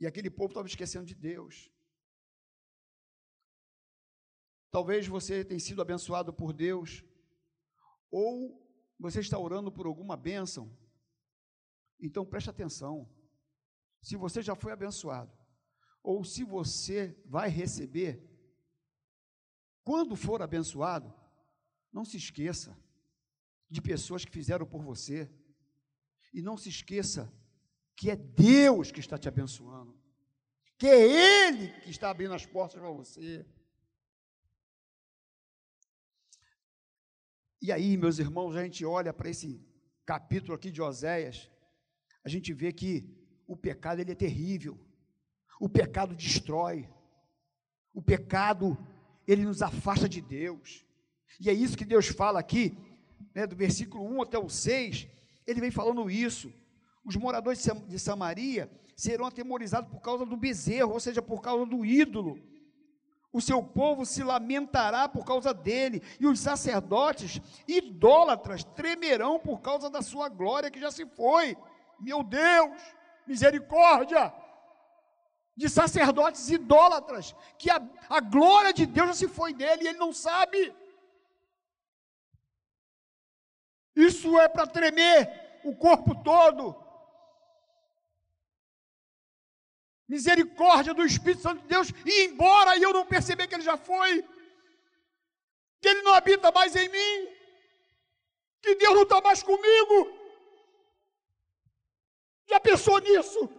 E 0.00 0.06
aquele 0.06 0.30
povo 0.30 0.50
estava 0.50 0.68
esquecendo 0.68 1.06
de 1.06 1.14
Deus. 1.14 1.70
Talvez 4.70 5.06
você 5.06 5.44
tenha 5.44 5.58
sido 5.58 5.82
abençoado 5.82 6.32
por 6.32 6.52
Deus, 6.52 7.02
ou 8.10 8.64
você 8.98 9.20
está 9.20 9.38
orando 9.38 9.72
por 9.72 9.86
alguma 9.86 10.16
bênção, 10.16 10.76
então 11.98 12.24
preste 12.24 12.50
atenção. 12.50 13.10
Se 14.02 14.16
você 14.16 14.42
já 14.42 14.54
foi 14.54 14.72
abençoado, 14.72 15.36
ou 16.02 16.22
se 16.22 16.44
você 16.44 17.20
vai 17.26 17.48
receber, 17.48 18.24
quando 19.82 20.14
for 20.14 20.42
abençoado, 20.42 21.12
não 21.92 22.04
se 22.04 22.16
esqueça 22.16 22.76
de 23.70 23.80
pessoas 23.80 24.24
que 24.24 24.32
fizeram 24.32 24.66
por 24.66 24.82
você, 24.82 25.30
e 26.32 26.40
não 26.42 26.56
se 26.56 26.68
esqueça 26.68 27.32
que 27.96 28.10
é 28.10 28.16
Deus 28.16 28.90
que 28.90 29.00
está 29.00 29.18
te 29.18 29.28
abençoando, 29.28 29.96
que 30.78 30.86
é 30.86 31.48
Ele 31.48 31.68
que 31.80 31.90
está 31.90 32.10
abrindo 32.10 32.34
as 32.34 32.46
portas 32.46 32.80
para 32.80 32.90
você. 32.90 33.44
E 37.60 37.72
aí, 37.72 37.96
meus 37.96 38.18
irmãos, 38.18 38.54
a 38.54 38.62
gente 38.62 38.84
olha 38.84 39.12
para 39.12 39.28
esse 39.28 39.60
capítulo 40.06 40.54
aqui 40.54 40.70
de 40.70 40.80
Oséias, 40.80 41.50
a 42.24 42.28
gente 42.28 42.52
vê 42.52 42.72
que 42.72 43.18
o 43.46 43.56
pecado 43.56 44.00
ele 44.00 44.12
é 44.12 44.14
terrível. 44.14 44.78
O 45.58 45.68
pecado 45.68 46.14
destrói. 46.14 46.88
O 47.92 48.00
pecado 48.00 48.78
ele 49.26 49.44
nos 49.44 49.60
afasta 49.60 50.08
de 50.08 50.20
Deus. 50.20 50.84
E 51.40 51.50
é 51.50 51.52
isso 51.52 51.76
que 51.76 51.84
Deus 51.84 52.06
fala 52.06 52.38
aqui, 52.38 52.76
né, 53.34 53.46
do 53.46 53.56
versículo 53.56 54.04
1 54.04 54.22
até 54.22 54.38
o 54.38 54.48
6, 54.48 55.08
ele 55.46 55.60
vem 55.60 55.70
falando 55.70 56.10
isso. 56.10 56.52
Os 57.04 57.16
moradores 57.16 57.66
de 57.86 57.98
Samaria 57.98 58.70
serão 58.94 59.26
atemorizados 59.26 59.90
por 59.90 60.00
causa 60.00 60.26
do 60.26 60.36
bezerro, 60.36 60.92
ou 60.92 61.00
seja, 61.00 61.22
por 61.22 61.40
causa 61.40 61.64
do 61.64 61.84
ídolo. 61.86 62.38
O 63.32 63.40
seu 63.40 63.62
povo 63.62 64.04
se 64.04 64.22
lamentará 64.22 65.08
por 65.08 65.24
causa 65.24 65.54
dele, 65.54 66.02
e 66.18 66.26
os 66.26 66.40
sacerdotes 66.40 67.40
idólatras 67.66 68.64
tremerão 68.64 69.38
por 69.38 69.60
causa 69.60 69.88
da 69.88 70.02
sua 70.02 70.28
glória 70.28 70.70
que 70.70 70.80
já 70.80 70.90
se 70.90 71.06
foi. 71.06 71.56
Meu 72.00 72.22
Deus, 72.22 72.72
misericórdia! 73.26 74.32
De 75.56 75.68
sacerdotes 75.68 76.50
idólatras, 76.50 77.34
que 77.58 77.70
a, 77.70 77.80
a 78.08 78.20
glória 78.20 78.72
de 78.72 78.86
Deus 78.86 79.08
já 79.08 79.14
se 79.14 79.28
foi 79.28 79.52
dele 79.52 79.84
e 79.84 79.88
ele 79.88 79.98
não 79.98 80.12
sabe. 80.12 80.74
Isso 84.06 84.38
é 84.38 84.46
para 84.46 84.64
tremer 84.64 85.28
o 85.64 85.74
corpo 85.74 86.14
todo. 86.22 86.62
Misericórdia 90.06 90.94
do 90.94 91.04
Espírito 91.04 91.42
Santo 91.42 91.62
de 91.62 91.66
Deus, 91.66 91.88
e 92.06 92.26
embora 92.26 92.78
eu 92.78 92.92
não 92.92 93.04
perceber 93.04 93.48
que 93.48 93.56
ele 93.56 93.64
já 93.70 93.76
foi, 93.76 94.24
que 95.80 95.88
ele 95.88 96.02
não 96.02 96.14
habita 96.14 96.52
mais 96.52 96.76
em 96.76 96.88
mim, 96.88 97.28
que 98.62 98.76
Deus 98.76 98.94
não 98.94 99.02
está 99.02 99.20
mais 99.20 99.42
comigo, 99.42 99.96
já 102.48 102.60
pensou 102.60 103.00
nisso? 103.00 103.50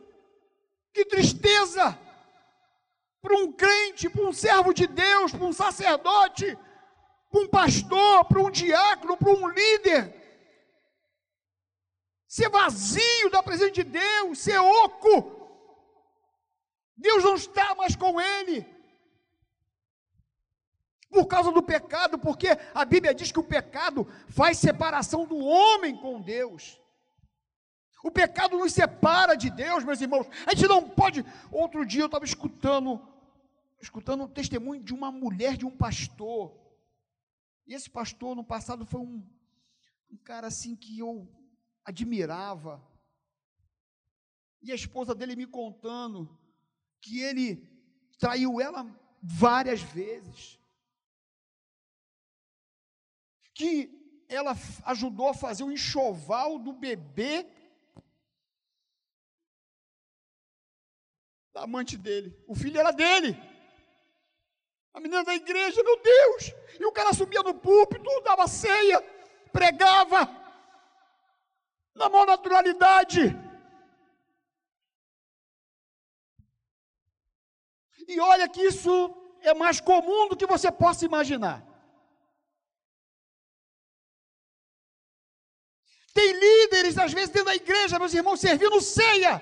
Que 0.93 1.03
tristeza! 1.03 1.99
Para 3.21 3.35
um 3.35 3.51
crente, 3.51 4.09
para 4.09 4.23
um 4.23 4.31
servo 4.31 4.73
de 4.73 4.87
Deus, 4.87 5.33
para 5.33 5.43
um 5.43 5.51
sacerdote, 5.51 6.57
para 7.29 7.41
um 7.41 7.47
pastor, 7.49 8.23
para 8.23 8.39
um 8.41 8.49
diácono, 8.49 9.17
para 9.17 9.31
um 9.31 9.49
líder, 9.49 10.18
ser 12.29 12.47
vazio 12.47 13.31
da 13.31 13.41
presença 13.41 13.71
de 13.71 13.83
Deus, 13.83 14.37
ser 14.37 14.59
oco. 14.59 15.49
Deus 16.95 17.23
não 17.23 17.33
está 17.33 17.73
mais 17.73 17.95
com 17.95 18.21
ele. 18.21 18.63
Por 21.09 21.25
causa 21.25 21.51
do 21.51 21.63
pecado, 21.63 22.19
porque 22.19 22.49
a 22.75 22.85
Bíblia 22.85 23.15
diz 23.15 23.31
que 23.31 23.39
o 23.39 23.43
pecado 23.43 24.07
faz 24.27 24.59
separação 24.59 25.25
do 25.25 25.37
homem 25.39 25.97
com 25.97 26.21
Deus. 26.21 26.79
O 28.03 28.11
pecado 28.11 28.59
nos 28.59 28.73
separa 28.73 29.35
de 29.35 29.49
Deus, 29.49 29.83
meus 29.83 29.99
irmãos. 29.99 30.27
A 30.45 30.53
gente 30.53 30.67
não 30.67 30.87
pode. 30.87 31.25
Outro 31.51 31.83
dia 31.83 32.03
eu 32.03 32.05
estava 32.05 32.25
escutando, 32.25 33.01
escutando 33.81 34.25
um 34.25 34.27
testemunho 34.27 34.83
de 34.83 34.93
uma 34.93 35.11
mulher 35.11 35.57
de 35.57 35.65
um 35.65 35.75
pastor. 35.75 36.55
E 37.65 37.73
esse 37.73 37.89
pastor 37.89 38.35
no 38.35 38.43
passado 38.43 38.85
foi 38.85 39.01
um, 39.01 39.27
um 40.11 40.17
cara 40.17 40.45
assim 40.45 40.75
que 40.75 40.99
eu 40.99 41.27
admirava. 41.89 42.81
E 44.61 44.71
a 44.71 44.75
esposa 44.75 45.15
dele 45.15 45.35
me 45.35 45.47
contando 45.47 46.37
que 47.01 47.21
ele 47.21 47.67
traiu 48.17 48.61
ela 48.61 48.85
várias 49.21 49.81
vezes. 49.81 50.59
Que 53.53 53.89
ela 54.27 54.55
ajudou 54.85 55.29
a 55.29 55.33
fazer 55.33 55.63
o 55.63 55.71
enxoval 55.71 56.59
do 56.59 56.71
bebê 56.71 57.45
da 61.51 61.63
amante 61.63 61.97
dele. 61.97 62.37
O 62.47 62.53
filho 62.53 62.79
era 62.79 62.91
dele. 62.91 63.35
A 64.93 64.99
menina 64.99 65.23
da 65.23 65.33
igreja, 65.33 65.81
meu 65.83 66.01
Deus! 66.01 66.53
E 66.79 66.85
o 66.85 66.91
cara 66.91 67.13
subia 67.13 67.41
no 67.41 67.53
púlpito, 67.53 68.21
dava 68.21 68.47
ceia, 68.47 69.01
pregava, 69.51 70.38
na 71.99 72.07
maior 72.09 72.25
naturalidade. 72.25 73.21
E 78.07 78.19
olha 78.19 78.47
que 78.47 78.61
isso 78.61 78.93
é 79.41 79.53
mais 79.53 79.81
comum 79.81 80.29
do 80.29 80.37
que 80.37 80.47
você 80.53 80.71
possa 80.71 81.05
imaginar. 81.05 81.57
Tem 86.13 86.31
líderes, 86.45 86.97
às 86.97 87.13
vezes, 87.13 87.29
dentro 87.29 87.45
da 87.51 87.55
igreja, 87.55 87.99
meus 87.99 88.13
irmãos, 88.13 88.39
servindo 88.39 88.81
ceia, 88.81 89.33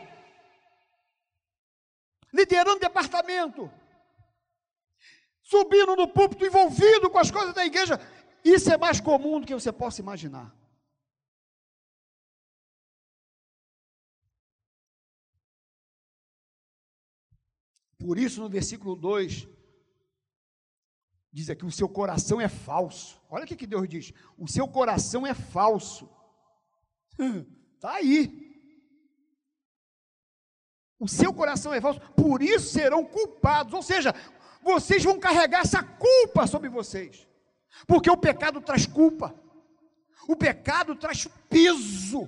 liderando 2.33 2.79
departamento, 2.79 3.71
subindo 5.43 5.95
no 5.95 6.07
púlpito, 6.07 6.45
envolvido 6.45 7.09
com 7.09 7.19
as 7.19 7.31
coisas 7.31 7.53
da 7.53 7.65
igreja. 7.65 7.95
Isso 8.43 8.71
é 8.71 8.77
mais 8.77 8.99
comum 8.99 9.39
do 9.39 9.47
que 9.47 9.53
você 9.53 9.71
possa 9.71 10.01
imaginar. 10.01 10.56
Por 17.99 18.17
isso, 18.17 18.41
no 18.41 18.49
versículo 18.49 18.95
2, 18.95 19.47
diz 21.31 21.49
aqui: 21.49 21.65
o 21.65 21.71
seu 21.71 21.89
coração 21.89 22.39
é 22.39 22.47
falso. 22.47 23.21
Olha 23.29 23.43
o 23.43 23.47
que, 23.47 23.67
Deus 23.67 23.87
diz: 23.89 24.13
o 24.37 24.47
seu 24.47 24.67
coração 24.67 25.25
é 25.25 25.33
falso. 25.33 26.09
Está 27.75 27.93
aí. 27.97 28.45
O 30.99 31.07
seu 31.07 31.31
coração 31.31 31.73
é 31.73 31.79
falso, 31.79 32.01
por 32.15 32.41
isso 32.41 32.69
serão 32.71 33.05
culpados. 33.05 33.73
Ou 33.73 33.83
seja, 33.83 34.13
vocês 34.63 35.03
vão 35.03 35.19
carregar 35.19 35.61
essa 35.61 35.83
culpa 35.83 36.47
sobre 36.47 36.69
vocês. 36.69 37.27
Porque 37.85 38.09
o 38.09 38.17
pecado 38.17 38.59
traz 38.61 38.85
culpa. 38.87 39.35
O 40.27 40.35
pecado 40.35 40.95
traz 40.95 41.27
peso. 41.49 42.27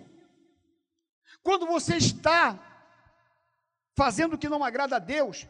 Quando 1.41 1.65
você 1.65 1.95
está 1.97 2.59
fazendo 3.95 4.33
o 4.33 4.37
que 4.37 4.47
não 4.47 4.63
agrada 4.63 4.97
a 4.97 4.99
Deus, 4.99 5.47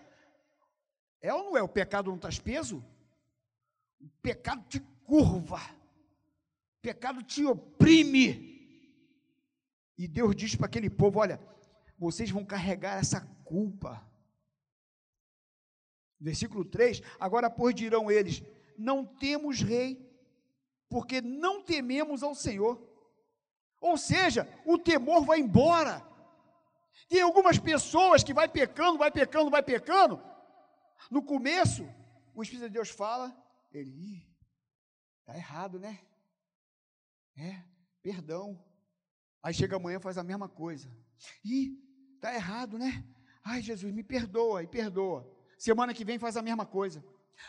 é 1.22 1.34
ou 1.34 1.44
não 1.44 1.58
é? 1.58 1.62
O 1.62 1.68
pecado 1.68 2.10
não 2.10 2.18
traz 2.18 2.40
peso? 2.40 2.84
O 4.00 4.10
pecado 4.22 4.64
te 4.68 4.80
curva, 5.06 5.58
o 5.58 6.82
pecado 6.82 7.22
te 7.24 7.46
oprime. 7.46 8.50
E 9.98 10.08
Deus 10.08 10.36
diz 10.36 10.56
para 10.56 10.68
aquele 10.68 10.90
povo: 10.90 11.20
olha, 11.20 11.40
vocês 11.98 12.32
vão 12.32 12.46
carregar 12.46 13.00
essa 13.00 13.22
culpa. 13.44 14.08
Versículo 16.20 16.64
3: 16.64 17.02
Agora, 17.20 17.50
pois, 17.50 17.76
dirão 17.76 18.10
eles: 18.10 18.42
Não 18.78 19.06
temos 19.06 19.62
rei, 19.62 20.10
porque 20.88 21.22
não 21.22 21.62
tememos 21.62 22.24
ao 22.24 22.34
Senhor. 22.34 22.82
Ou 23.82 23.98
seja, 23.98 24.48
o 24.66 24.78
temor 24.78 25.26
vai 25.26 25.40
embora. 25.40 26.06
Tem 27.08 27.22
algumas 27.22 27.58
pessoas 27.58 28.24
que 28.24 28.34
vai 28.34 28.48
pecando, 28.48 28.98
vai 28.98 29.12
pecando, 29.12 29.50
vai 29.50 29.64
pecando, 29.64 30.22
no 31.10 31.24
começo, 31.24 31.88
o 32.34 32.42
Espírito 32.42 32.68
de 32.68 32.74
Deus 32.74 32.90
fala, 32.90 33.36
ele, 33.72 34.28
está 35.20 35.36
errado, 35.36 35.80
né? 35.80 36.00
É, 37.38 37.64
perdão. 38.02 38.62
Aí 39.42 39.54
chega 39.54 39.76
amanhã 39.76 40.00
faz 40.00 40.18
a 40.18 40.24
mesma 40.24 40.50
coisa. 40.50 40.90
Ih, 41.44 41.78
está 42.16 42.34
errado, 42.34 42.78
né? 42.78 43.06
Ai, 43.44 43.62
Jesus, 43.62 43.94
me 43.94 44.04
perdoa, 44.04 44.64
e 44.64 44.68
perdoa. 44.68 45.30
Semana 45.58 45.94
que 45.94 46.06
vem 46.06 46.20
faz 46.20 46.36
a 46.36 46.42
mesma 46.42 46.66
coisa. 46.66 47.04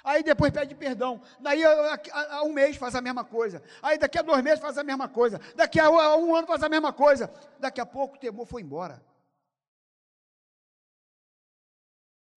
Aí 0.04 0.22
depois 0.22 0.52
pede 0.52 0.74
perdão. 0.74 1.20
Daí 1.40 1.62
a, 1.64 2.42
um 2.44 2.52
mês 2.52 2.76
faz 2.76 2.94
a 2.94 3.00
mesma 3.00 3.24
coisa. 3.24 3.62
Aí 3.82 3.98
daqui 3.98 4.18
a 4.18 4.22
dois 4.22 4.42
meses 4.42 4.60
faz 4.60 4.78
a 4.78 4.84
mesma 4.84 5.08
coisa. 5.08 5.40
Daqui 5.56 5.80
a 5.80 5.90
um 5.90 6.34
ano 6.34 6.46
faz 6.46 6.62
a 6.62 6.68
mesma 6.68 6.92
coisa. 6.92 7.32
Daqui 7.58 7.80
a 7.80 7.86
pouco 7.86 8.16
o 8.16 8.18
temor 8.18 8.46
foi 8.46 8.62
embora. 8.62 9.04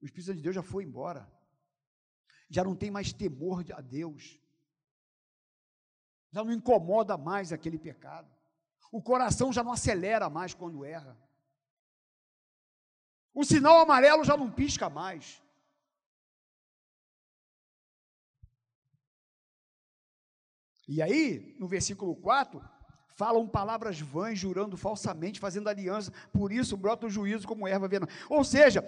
O 0.04 0.06
Espírito 0.06 0.36
de 0.36 0.42
Deus 0.42 0.54
já 0.54 0.62
foi 0.62 0.84
embora. 0.84 1.32
Já 2.50 2.62
não 2.62 2.76
tem 2.76 2.92
mais 2.92 3.14
temor 3.14 3.64
a 3.74 3.80
Deus. 3.80 4.38
Já 6.30 6.44
não 6.44 6.52
incomoda 6.52 7.18
mais 7.18 7.54
aquele 7.54 7.80
pecado. 7.80 8.30
O 8.92 9.02
coração 9.02 9.54
já 9.54 9.64
não 9.64 9.72
acelera 9.72 10.30
mais 10.30 10.54
quando 10.54 10.84
erra. 10.84 11.18
O 13.34 13.46
sinal 13.46 13.80
amarelo 13.80 14.26
já 14.26 14.36
não 14.36 14.52
pisca 14.52 14.90
mais. 14.90 15.42
E 20.86 21.02
aí, 21.02 21.56
no 21.58 21.66
versículo 21.66 22.14
4, 22.18 22.62
falam 23.16 23.48
palavras 23.48 24.02
vãs, 24.02 24.38
jurando 24.38 24.76
falsamente, 24.76 25.40
fazendo 25.40 25.70
aliança, 25.70 26.12
por 26.34 26.52
isso 26.52 26.76
brota 26.76 27.06
o 27.08 27.10
juízo 27.10 27.48
como 27.48 27.66
erva 27.66 27.88
venenosa. 27.88 28.12
Ou 28.30 28.44
seja, 28.44 28.84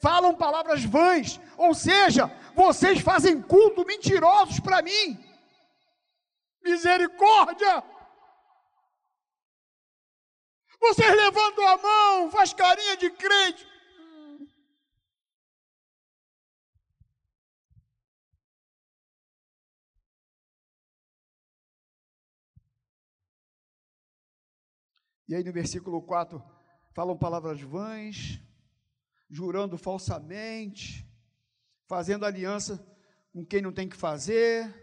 falam 0.00 0.34
palavras 0.34 0.84
vãs, 0.84 1.40
ou 1.56 1.74
seja, 1.74 2.26
vocês 2.54 3.00
fazem 3.00 3.40
culto 3.40 3.84
mentirosos 3.86 4.58
para 4.60 4.82
mim. 4.82 5.18
Misericórdia! 6.62 7.84
Vocês 10.80 11.14
levantam 11.14 11.66
a 11.68 11.76
mão, 11.76 12.30
faz 12.30 12.54
carinha 12.54 12.96
de 12.96 13.10
crente. 13.10 13.68
E 25.28 25.34
aí 25.34 25.44
no 25.44 25.52
versículo 25.52 26.02
4 26.02 26.42
falam 26.92 27.16
palavras 27.16 27.60
vãs, 27.60 28.40
jurando 29.30 29.78
falsamente, 29.78 31.06
fazendo 31.86 32.26
aliança 32.26 32.84
com 33.32 33.44
quem 33.44 33.62
não 33.62 33.72
tem 33.72 33.88
que 33.88 33.96
fazer, 33.96 34.74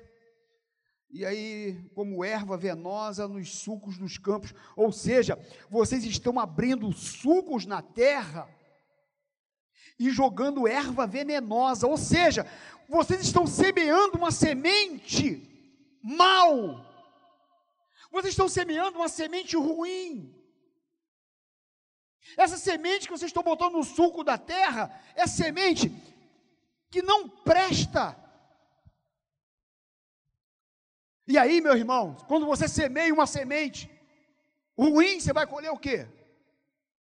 e 1.09 1.25
aí, 1.25 1.89
como 1.95 2.23
erva 2.23 2.57
venosa 2.57 3.27
nos 3.27 3.59
sucos 3.59 3.97
dos 3.97 4.17
campos, 4.17 4.53
ou 4.75 4.91
seja, 4.91 5.39
vocês 5.69 6.03
estão 6.03 6.37
abrindo 6.39 6.91
sucos 6.91 7.65
na 7.65 7.81
terra 7.81 8.47
e 9.97 10.09
jogando 10.09 10.67
erva 10.67 11.07
venenosa, 11.07 11.87
ou 11.87 11.97
seja, 11.97 12.45
vocês 12.89 13.21
estão 13.21 13.47
semeando 13.47 14.17
uma 14.17 14.31
semente 14.31 15.41
mal, 16.03 16.85
vocês 18.11 18.33
estão 18.33 18.49
semeando 18.49 18.97
uma 18.97 19.09
semente 19.09 19.55
ruim, 19.55 20.36
essa 22.35 22.57
semente 22.57 23.07
que 23.07 23.11
vocês 23.17 23.29
estão 23.29 23.43
botando 23.43 23.73
no 23.73 23.83
suco 23.83 24.23
da 24.23 24.37
terra 24.37 25.01
é 25.15 25.25
semente 25.25 25.89
que 26.89 27.01
não 27.01 27.29
presta. 27.29 28.17
E 31.27 31.37
aí, 31.37 31.59
meu 31.61 31.75
irmão, 31.75 32.15
quando 32.27 32.45
você 32.45 32.67
semeia 32.67 33.13
uma 33.13 33.27
semente 33.27 33.89
ruim, 34.77 35.19
você 35.19 35.33
vai 35.33 35.45
colher 35.45 35.71
o 35.71 35.77
quê? 35.77 36.07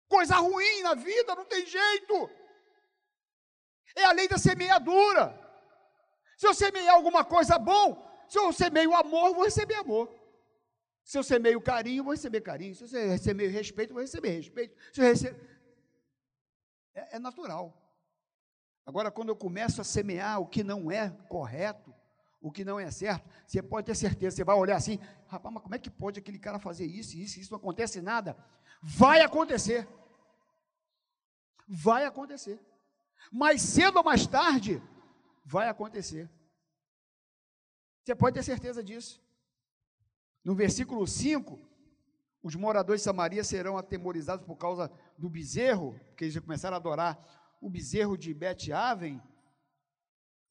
Coisa 0.08 0.37
ruim 0.37 0.82
na 0.82 0.94
vida, 0.94 1.34
não 1.34 1.44
tem 1.44 1.66
jeito. 1.66 2.30
É 3.94 4.04
a 4.04 4.12
lei 4.12 4.26
da 4.26 4.38
semeadura. 4.38 5.38
Se 6.37 6.46
eu 6.46 6.54
semear 6.54 6.94
alguma 6.94 7.24
coisa 7.24 7.58
bom, 7.58 7.87
se 8.28 8.38
eu 8.38 8.52
semeio 8.52 8.94
amor, 8.94 9.34
vou 9.34 9.44
receber 9.44 9.74
amor. 9.74 10.08
Se 11.04 11.18
eu 11.18 11.22
semeio 11.22 11.60
carinho, 11.60 12.02
vou 12.02 12.12
receber 12.12 12.40
carinho. 12.40 12.74
Se 12.74 12.84
eu 12.84 13.18
semeio 13.18 13.50
respeito, 13.50 13.92
vou 13.92 14.02
receber 14.02 14.30
respeito. 14.30 14.74
Se 14.92 15.28
eu. 15.28 15.34
É, 16.94 17.16
é 17.16 17.18
natural. 17.18 17.78
Agora, 18.86 19.10
quando 19.10 19.28
eu 19.28 19.36
começo 19.36 19.80
a 19.80 19.84
semear 19.84 20.40
o 20.40 20.46
que 20.46 20.64
não 20.64 20.90
é 20.90 21.10
correto, 21.28 21.94
o 22.40 22.50
que 22.50 22.64
não 22.64 22.78
é 22.78 22.90
certo, 22.90 23.28
você 23.46 23.62
pode 23.62 23.86
ter 23.86 23.94
certeza, 23.94 24.36
você 24.36 24.44
vai 24.44 24.56
olhar 24.56 24.76
assim, 24.76 24.98
rapaz, 25.26 25.54
mas 25.54 25.62
como 25.62 25.74
é 25.74 25.78
que 25.78 25.90
pode 25.90 26.18
aquele 26.18 26.38
cara 26.38 26.58
fazer 26.58 26.84
isso, 26.84 27.16
isso, 27.16 27.40
isso 27.40 27.50
não 27.50 27.58
acontece 27.58 28.00
nada? 28.00 28.36
Vai 28.82 29.22
acontecer. 29.22 29.88
Vai 31.66 32.04
acontecer. 32.04 32.60
Mais 33.32 33.62
cedo 33.62 33.96
ou 33.96 34.04
mais 34.04 34.26
tarde, 34.26 34.82
vai 35.44 35.68
acontecer. 35.68 36.30
Você 38.02 38.14
pode 38.14 38.34
ter 38.34 38.42
certeza 38.42 38.84
disso. 38.84 39.23
No 40.44 40.54
versículo 40.54 41.07
5, 41.07 41.59
os 42.42 42.54
moradores 42.54 43.00
de 43.00 43.04
Samaria 43.04 43.42
serão 43.42 43.78
atemorizados 43.78 44.44
por 44.44 44.57
causa 44.57 44.92
do 45.16 45.30
bezerro, 45.30 45.98
porque 46.09 46.24
eles 46.24 46.35
já 46.35 46.40
começaram 46.42 46.74
a 46.74 46.78
adorar 46.78 47.57
o 47.61 47.70
bezerro 47.70 48.18
de 48.18 48.35
Bet-Aven. 48.35 49.22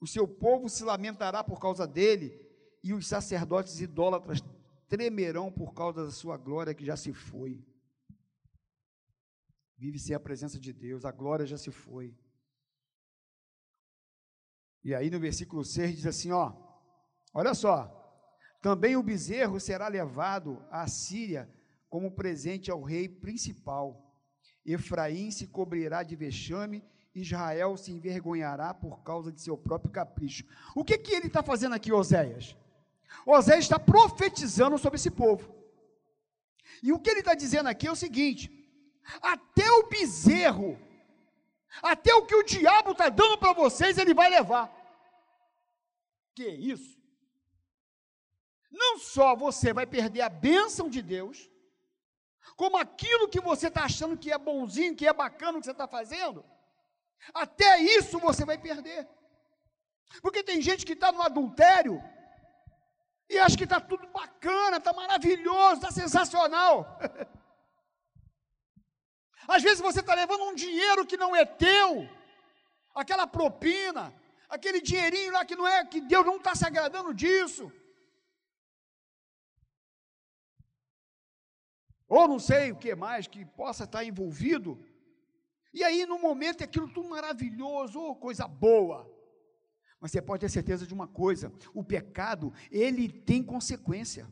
O 0.02 0.08
seu 0.08 0.28
povo 0.28 0.68
se 0.68 0.84
lamentará 0.84 1.44
por 1.44 1.60
causa 1.60 1.86
dele, 1.86 2.42
e 2.84 2.92
os 2.92 3.08
sacerdotes 3.08 3.80
idólatras 3.80 4.40
tremerão 4.90 5.52
por 5.52 5.74
causa 5.74 6.04
da 6.04 6.12
sua 6.12 6.36
glória 6.36 6.74
que 6.74 6.84
já 6.84 6.98
se 6.98 7.14
foi. 7.14 7.64
Vive 9.78 10.00
sem 10.00 10.16
a 10.16 10.20
presença 10.20 10.60
de 10.60 10.74
Deus, 10.74 11.06
a 11.06 11.12
glória 11.12 11.46
já 11.46 11.58
se 11.58 11.70
foi. 11.70 12.18
E 14.84 14.94
aí 14.94 15.10
no 15.10 15.20
versículo 15.20 15.64
6 15.64 15.96
diz 15.98 16.06
assim: 16.06 16.32
ó, 16.32 16.54
olha 17.34 17.54
só, 17.54 18.03
também 18.64 18.96
o 18.96 19.04
bezerro 19.04 19.60
será 19.60 19.90
levado 19.90 20.66
à 20.72 20.88
Síria 20.88 21.54
como 21.90 22.16
presente 22.16 22.72
ao 22.72 22.82
rei 22.82 23.10
principal. 23.10 24.10
Efraim 24.66 25.32
se 25.32 25.48
cobrirá 25.48 26.02
de 26.02 26.16
vexame, 26.16 26.82
Israel 27.14 27.76
se 27.76 27.92
envergonhará 27.92 28.74
por 28.74 29.04
causa 29.04 29.34
de 29.34 29.42
seu 29.42 29.58
próprio 29.58 29.92
capricho. 29.92 30.46
O 30.74 30.82
que, 30.86 30.98
que 30.98 31.14
ele 31.14 31.28
está 31.28 31.44
fazendo 31.44 31.76
aqui, 31.76 31.92
Oséias? 31.92 32.56
Oséias 33.26 33.66
está 33.66 33.78
profetizando 33.78 34.78
sobre 34.78 34.96
esse 34.96 35.12
povo. 35.12 35.54
E 36.82 36.94
o 36.94 37.00
que 37.00 37.10
ele 37.10 37.20
está 37.20 37.36
dizendo 37.36 37.68
aqui 37.68 37.86
é 37.86 37.92
o 37.92 37.98
seguinte: 37.98 38.50
até 39.22 39.70
o 39.70 39.90
bezerro, 39.90 40.80
até 41.82 42.16
o 42.16 42.26
que 42.26 42.34
o 42.34 42.44
diabo 42.44 42.92
está 42.92 43.10
dando 43.10 43.38
para 43.38 43.52
vocês, 43.52 43.98
ele 43.98 44.14
vai 44.14 44.30
levar. 44.30 44.74
Que 46.34 46.48
isso? 46.48 47.03
Não 48.74 48.98
só 48.98 49.36
você 49.36 49.72
vai 49.72 49.86
perder 49.86 50.22
a 50.22 50.30
bênção 50.30 50.90
de 50.90 51.00
Deus, 51.00 51.48
como 52.56 52.76
aquilo 52.76 53.30
que 53.30 53.40
você 53.40 53.68
está 53.68 53.84
achando 53.84 54.18
que 54.18 54.32
é 54.32 54.38
bonzinho, 54.38 54.96
que 54.96 55.08
é 55.08 55.14
bacana 55.14 55.58
o 55.58 55.62
que 55.62 55.66
você 55.66 55.72
está 55.72 55.88
fazendo, 55.88 56.44
até 57.32 57.80
isso 57.80 58.18
você 58.18 58.44
vai 58.44 58.58
perder. 58.58 59.08
Porque 60.24 60.44
tem 60.44 60.60
gente 60.60 60.88
que 60.88 60.94
está 60.94 61.12
no 61.12 61.22
adultério 61.22 62.04
e 63.30 63.38
acha 63.38 63.56
que 63.56 63.64
está 63.64 63.80
tudo 63.80 64.08
bacana, 64.08 64.78
está 64.78 64.92
maravilhoso, 64.92 65.76
está 65.76 65.92
sensacional. 65.92 67.00
Às 69.48 69.62
vezes 69.62 69.82
você 69.82 70.00
está 70.00 70.16
levando 70.16 70.46
um 70.46 70.56
dinheiro 70.56 71.06
que 71.06 71.18
não 71.18 71.36
é 71.36 71.46
teu, 71.46 72.10
aquela 72.96 73.28
propina, 73.28 74.12
aquele 74.50 74.82
dinheirinho 74.82 75.34
lá 75.34 75.46
que 75.46 75.56
não 75.56 75.68
é, 75.68 75.86
que 75.86 76.02
Deus 76.02 76.26
não 76.26 76.38
está 76.38 76.56
se 76.56 76.66
agradando 76.66 77.14
disso. 77.14 77.72
Ou 82.16 82.28
não 82.28 82.38
sei 82.38 82.72
o 82.72 82.76
que 82.76 82.94
mais 82.94 83.26
que 83.26 83.44
possa 83.44 83.86
estar 83.86 84.06
envolvido. 84.06 84.80
E 85.74 85.84
aí, 85.84 86.06
no 86.06 86.20
momento, 86.20 86.62
é 86.62 86.66
aquilo 86.66 86.88
tudo 86.88 87.10
maravilhoso, 87.10 88.00
oh, 88.00 88.16
coisa 88.16 88.48
boa. 88.48 89.12
Mas 90.00 90.12
você 90.12 90.22
pode 90.22 90.42
ter 90.42 90.50
certeza 90.50 90.86
de 90.86 90.94
uma 90.94 91.08
coisa: 91.08 91.52
o 91.74 91.84
pecado, 91.84 92.54
ele 92.70 93.10
tem 93.10 93.42
consequência. 93.42 94.32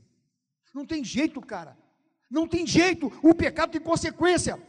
Não 0.75 0.85
tem 0.85 1.03
jeito, 1.03 1.41
cara. 1.41 1.75
Não 2.29 2.47
tem 2.47 2.67
jeito. 2.67 3.11
O 3.23 3.33
pecado 3.33 3.71
tem 3.71 3.81
consequência. 3.81 4.61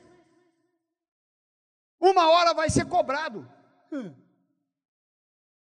Uma 2.01 2.31
hora 2.31 2.55
vai 2.55 2.70
ser 2.70 2.87
cobrado. 2.87 3.46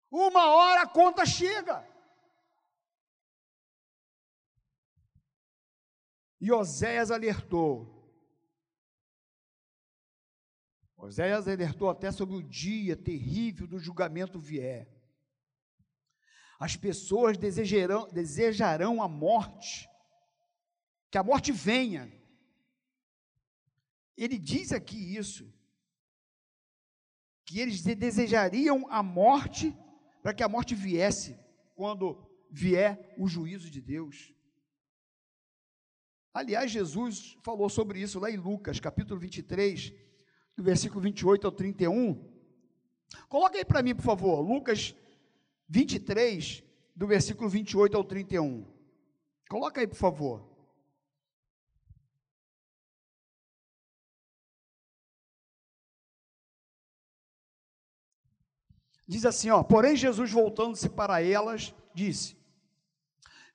Uma 0.10 0.50
hora 0.50 0.82
a 0.82 0.88
conta 0.88 1.24
chega. 1.24 1.88
E 6.48 6.52
Oséias 6.54 7.12
alertou. 7.12 7.94
Oséias 10.96 11.46
alertou 11.46 11.90
até 11.90 12.10
sobre 12.10 12.38
o 12.38 12.42
dia 12.42 12.96
terrível 12.96 13.68
do 13.68 13.78
julgamento 13.78 14.40
vier. 14.40 14.88
As 16.58 16.78
pessoas 16.78 17.38
desejarão, 17.38 18.08
desejarão 18.14 19.02
a 19.02 19.10
morte, 19.10 19.90
que 21.12 21.18
a 21.18 21.24
morte 21.24 21.52
venha. 21.52 22.10
Ele 24.16 24.38
diz 24.38 24.72
aqui 24.72 25.18
isso 25.18 25.54
que 27.46 27.60
eles 27.60 27.82
desejariam 27.82 28.90
a 28.90 29.04
morte 29.04 29.76
para 30.24 30.34
que 30.34 30.44
a 30.44 30.48
morte 30.48 30.74
viesse 30.74 31.38
quando 31.76 32.26
vier 32.50 33.14
o 33.20 33.28
juízo 33.28 33.70
de 33.70 33.82
Deus. 33.82 34.37
Aliás, 36.38 36.70
Jesus 36.70 37.36
falou 37.42 37.68
sobre 37.68 38.00
isso 38.00 38.20
lá 38.20 38.30
em 38.30 38.38
Lucas, 38.38 38.80
capítulo 38.80 39.20
23, 39.20 39.92
do 40.56 40.62
versículo 40.62 41.02
28 41.02 41.48
ao 41.48 41.52
31. 41.52 42.32
Coloca 43.28 43.58
aí 43.58 43.66
para 43.66 43.82
mim, 43.82 43.96
por 43.96 44.04
favor, 44.04 44.40
Lucas 44.42 44.94
23, 45.68 46.64
do 46.96 47.08
versículo 47.08 47.50
28 47.50 47.98
ao 47.98 48.04
31. 48.04 48.72
Coloca 49.50 49.82
aí, 49.82 49.88
por 49.88 49.96
favor. 49.96 50.48
Diz 59.08 59.26
assim, 59.26 59.50
ó, 59.50 59.64
porém 59.64 59.96
Jesus 59.96 60.32
voltando-se 60.32 60.88
para 60.88 61.20
elas, 61.20 61.74
disse: 61.96 62.38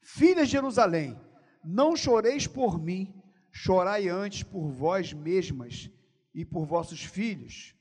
Filhas 0.01 0.49
de 0.49 0.53
Jerusalém, 0.55 1.17
não 1.65 1.97
choreis 1.97 2.47
por 2.47 2.79
mim, 2.79 3.15
chorai 3.51 4.09
antes 4.09 4.43
por 4.43 4.71
vós 4.71 5.13
mesmas 5.13 5.91
e 6.35 6.45
por 6.45 6.67
vossos 6.67 7.03
filhos. 7.03 7.75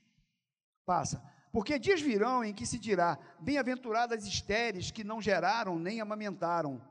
Passa. 0.84 1.22
Porque 1.52 1.78
dias 1.78 2.00
virão 2.00 2.44
em 2.44 2.54
que 2.54 2.66
se 2.66 2.78
dirá: 2.78 3.18
Bem-aventuradas 3.40 4.26
estéreis 4.26 4.90
que 4.90 5.04
não 5.04 5.20
geraram 5.20 5.78
nem 5.78 6.00
amamentaram. 6.00 6.82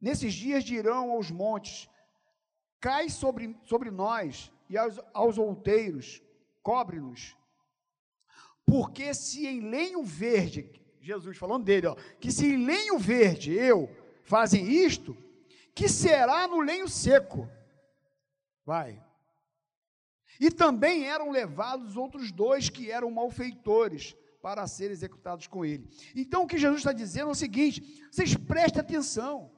Nesses 0.00 0.34
dias 0.34 0.64
dirão 0.64 1.10
aos 1.10 1.30
montes: 1.30 1.88
Cai 2.80 3.08
sobre, 3.08 3.56
sobre 3.64 3.90
nós, 3.90 4.50
e 4.68 4.76
aos, 4.76 4.98
aos 5.12 5.38
outeiros, 5.38 6.22
cobre-nos 6.62 7.36
porque 8.70 9.12
se 9.12 9.48
em 9.48 9.68
lenho 9.68 10.04
verde, 10.04 10.70
Jesus 11.00 11.36
falando 11.36 11.64
dele, 11.64 11.88
ó, 11.88 11.96
que 12.20 12.30
se 12.30 12.46
em 12.46 12.64
lenho 12.64 13.00
verde 13.00 13.52
eu 13.52 13.90
fazem 14.30 14.64
isto, 14.70 15.16
que 15.74 15.88
será 15.88 16.46
no 16.46 16.60
lenho 16.60 16.88
seco? 16.88 17.50
Vai. 18.64 19.02
E 20.38 20.52
também 20.52 21.08
eram 21.08 21.30
levados 21.30 21.96
outros 21.96 22.30
dois 22.30 22.70
que 22.70 22.92
eram 22.92 23.10
malfeitores 23.10 24.14
para 24.40 24.68
serem 24.68 24.92
executados 24.92 25.48
com 25.48 25.64
ele. 25.64 25.90
Então 26.14 26.44
o 26.44 26.46
que 26.46 26.56
Jesus 26.56 26.78
está 26.78 26.92
dizendo 26.92 27.28
é 27.30 27.32
o 27.32 27.34
seguinte: 27.34 27.82
vocês 28.08 28.36
prestem 28.36 28.80
atenção, 28.80 29.50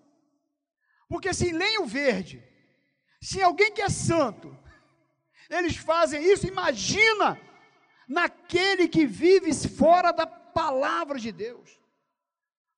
porque 1.07 1.35
se 1.35 1.51
em 1.51 1.53
lenho 1.53 1.85
verde, 1.85 2.43
se 3.21 3.43
alguém 3.43 3.73
que 3.73 3.83
é 3.83 3.91
santo, 3.91 4.57
eles 5.51 5.77
fazem 5.77 6.25
isso, 6.25 6.49
imagina 6.49 7.39
naquele 8.09 8.89
que 8.89 9.05
vive 9.05 9.53
fora 9.69 10.13
da 10.13 10.27
palavra 10.27 11.19
de 11.19 11.31
Deus, 11.31 11.79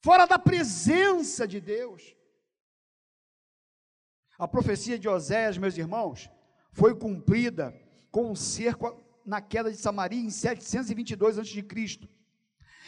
fora 0.05 0.27
da 0.27 0.39
presença 0.39 1.49
de 1.49 1.59
Deus. 1.63 2.15
A 4.39 4.47
profecia 4.47 4.99
de 4.99 5.09
Oséias, 5.09 5.57
meus 5.57 5.79
irmãos, 5.79 6.29
foi 6.73 6.95
cumprida 6.95 7.75
com 8.11 8.31
um 8.31 8.37
cerco 8.37 9.03
na 9.25 9.41
queda 9.41 9.71
de 9.71 9.79
Samaria 9.79 10.21
em 10.21 10.29
722 10.29 11.39
a.C. 11.39 11.65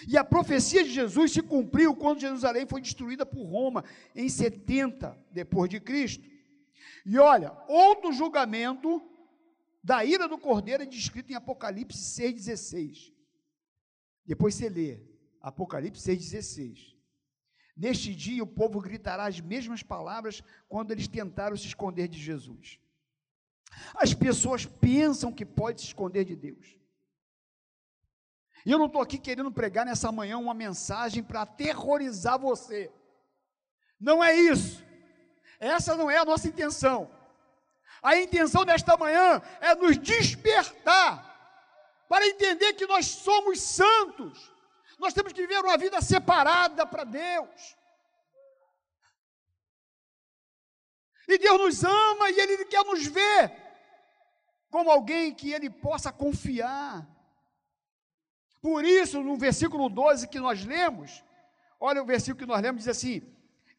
E 0.06 0.18
a 0.18 0.22
profecia 0.22 0.84
de 0.84 0.90
Jesus 0.90 1.32
se 1.32 1.40
cumpriu 1.40 1.96
quando 1.96 2.20
Jerusalém 2.20 2.66
foi 2.66 2.82
destruída 2.82 3.24
por 3.24 3.44
Roma 3.44 3.82
em 4.14 4.28
70 4.28 5.18
depois 5.32 5.70
de 5.70 5.80
Cristo. 5.80 6.22
E 7.06 7.18
olha, 7.18 7.56
outro 7.66 8.12
julgamento 8.12 9.02
da 9.82 10.04
ira 10.04 10.28
do 10.28 10.36
cordeiro 10.36 10.82
é 10.82 10.86
descrito 10.86 11.32
em 11.32 11.34
Apocalipse 11.34 11.98
6,16. 11.98 13.10
Depois 14.26 14.54
você 14.54 14.68
lê 14.68 15.00
Apocalipse 15.40 16.10
6,16. 16.10 16.95
Neste 17.76 18.14
dia 18.14 18.42
o 18.42 18.46
povo 18.46 18.80
gritará 18.80 19.26
as 19.26 19.38
mesmas 19.38 19.82
palavras 19.82 20.42
quando 20.68 20.92
eles 20.92 21.06
tentaram 21.06 21.56
se 21.56 21.66
esconder 21.66 22.08
de 22.08 22.18
Jesus. 22.18 22.80
As 23.94 24.14
pessoas 24.14 24.64
pensam 24.64 25.30
que 25.30 25.44
pode 25.44 25.82
se 25.82 25.88
esconder 25.88 26.24
de 26.24 26.34
Deus. 26.34 26.76
E 28.64 28.70
eu 28.70 28.78
não 28.78 28.86
estou 28.86 29.02
aqui 29.02 29.18
querendo 29.18 29.52
pregar 29.52 29.84
nessa 29.84 30.10
manhã 30.10 30.38
uma 30.38 30.54
mensagem 30.54 31.22
para 31.22 31.42
aterrorizar 31.42 32.38
você. 32.38 32.90
Não 34.00 34.24
é 34.24 34.34
isso. 34.34 34.82
Essa 35.60 35.94
não 35.94 36.10
é 36.10 36.16
a 36.16 36.24
nossa 36.24 36.48
intenção. 36.48 37.10
A 38.02 38.16
intenção 38.16 38.64
desta 38.64 38.96
manhã 38.96 39.42
é 39.60 39.74
nos 39.74 39.98
despertar 39.98 41.24
para 42.08 42.26
entender 42.26 42.72
que 42.72 42.86
nós 42.86 43.06
somos 43.06 43.60
santos. 43.60 44.52
Nós 44.98 45.12
temos 45.12 45.32
que 45.32 45.42
viver 45.42 45.62
uma 45.64 45.76
vida 45.76 46.00
separada 46.00 46.86
para 46.86 47.04
Deus. 47.04 47.76
E 51.28 51.38
Deus 51.38 51.58
nos 51.58 51.84
ama 51.84 52.30
e 52.30 52.40
Ele 52.40 52.64
quer 52.64 52.84
nos 52.84 53.06
ver 53.06 53.52
como 54.70 54.90
alguém 54.90 55.34
que 55.34 55.52
Ele 55.52 55.68
possa 55.68 56.12
confiar. 56.12 57.06
Por 58.60 58.84
isso, 58.84 59.22
no 59.22 59.36
versículo 59.36 59.88
12 59.88 60.28
que 60.28 60.40
nós 60.40 60.64
lemos, 60.64 61.22
olha 61.78 62.02
o 62.02 62.06
versículo 62.06 62.38
que 62.38 62.52
nós 62.52 62.62
lemos, 62.62 62.84
diz 62.84 62.88
assim: 62.88 63.22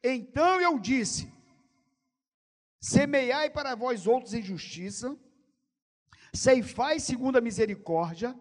Então 0.03 0.61
eu 0.61 0.77
disse: 0.79 1.31
Semeai 2.79 3.49
para 3.49 3.75
vós 3.75 4.07
outros 4.07 4.33
em 4.33 4.41
justiça, 4.41 5.17
ceifai 6.33 6.99
segundo 6.99 7.37
a 7.37 7.41
misericórdia, 7.41 8.37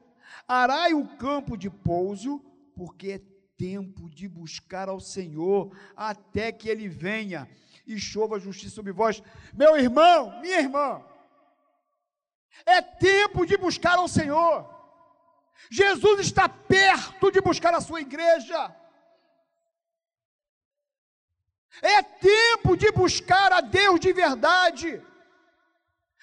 arai 0.46 0.94
o 0.94 1.16
campo 1.16 1.56
de 1.56 1.70
pouso, 1.70 2.44
porque 2.76 3.12
é 3.12 3.18
tempo 3.56 4.08
de 4.10 4.28
buscar 4.28 4.88
ao 4.88 5.00
Senhor 5.00 5.74
até 5.96 6.52
que 6.52 6.68
Ele 6.68 6.88
venha 6.88 7.48
e 7.86 7.98
chova 7.98 8.38
justiça 8.38 8.74
sobre 8.74 8.92
vós. 8.92 9.22
Meu 9.54 9.76
irmão, 9.76 10.40
minha 10.40 10.60
irmã, 10.60 11.02
é 12.66 12.82
tempo 12.82 13.46
de 13.46 13.56
buscar 13.56 13.96
ao 13.96 14.06
Senhor. 14.06 14.74
Jesus 15.70 16.20
está 16.20 16.48
perto 16.48 17.32
de 17.32 17.40
buscar 17.40 17.74
a 17.74 17.80
sua 17.80 18.00
igreja. 18.00 18.74
É 21.82 22.02
tempo 22.02 22.76
de 22.76 22.90
buscar 22.92 23.52
a 23.52 23.60
Deus 23.60 24.00
de 24.00 24.12
verdade, 24.12 25.02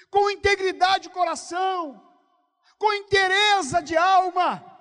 com 0.09 0.29
integridade 0.29 1.03
de 1.03 1.09
coração, 1.09 2.01
com 2.77 2.93
interesse 2.93 3.81
de 3.83 3.95
alma. 3.95 4.72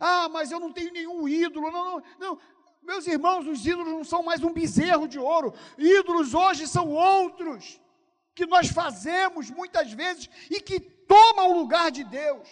Ah, 0.00 0.28
mas 0.28 0.50
eu 0.50 0.60
não 0.60 0.72
tenho 0.72 0.92
nenhum 0.92 1.28
ídolo. 1.28 1.70
Não, 1.70 1.84
não, 1.84 2.02
não. 2.18 2.38
Meus 2.82 3.06
irmãos, 3.06 3.46
os 3.46 3.66
ídolos 3.66 3.92
não 3.92 4.04
são 4.04 4.22
mais 4.22 4.42
um 4.42 4.52
bezerro 4.52 5.06
de 5.06 5.18
ouro. 5.18 5.54
Ídolos 5.76 6.34
hoje 6.34 6.66
são 6.66 6.88
outros 6.90 7.80
que 8.34 8.46
nós 8.46 8.68
fazemos 8.68 9.50
muitas 9.50 9.92
vezes 9.92 10.28
e 10.50 10.60
que 10.60 10.78
tomam 10.80 11.50
o 11.50 11.58
lugar 11.58 11.90
de 11.90 12.04
Deus. 12.04 12.48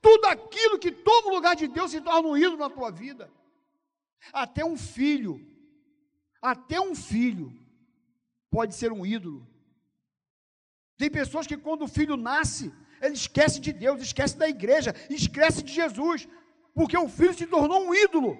Tudo 0.00 0.26
aquilo 0.26 0.78
que 0.78 0.92
toma 0.92 1.28
o 1.28 1.34
lugar 1.34 1.56
de 1.56 1.66
Deus 1.66 1.90
se 1.90 2.00
torna 2.00 2.28
um 2.28 2.36
ídolo 2.36 2.58
na 2.58 2.70
tua 2.70 2.90
vida. 2.90 3.30
Até 4.32 4.64
um 4.64 4.76
filho, 4.76 5.40
até 6.40 6.80
um 6.80 6.94
filho 6.94 7.52
pode 8.50 8.74
ser 8.74 8.92
um 8.92 9.04
ídolo. 9.04 9.46
Tem 10.96 11.10
pessoas 11.10 11.46
que 11.46 11.56
quando 11.56 11.82
o 11.82 11.88
filho 11.88 12.16
nasce, 12.16 12.72
ele 13.00 13.14
esquece 13.14 13.58
de 13.58 13.72
Deus, 13.72 14.02
esquece 14.02 14.36
da 14.36 14.48
igreja, 14.48 14.94
esquece 15.08 15.62
de 15.62 15.72
Jesus, 15.72 16.28
porque 16.74 16.96
o 16.96 17.08
filho 17.08 17.34
se 17.34 17.46
tornou 17.46 17.86
um 17.86 17.94
ídolo. 17.94 18.38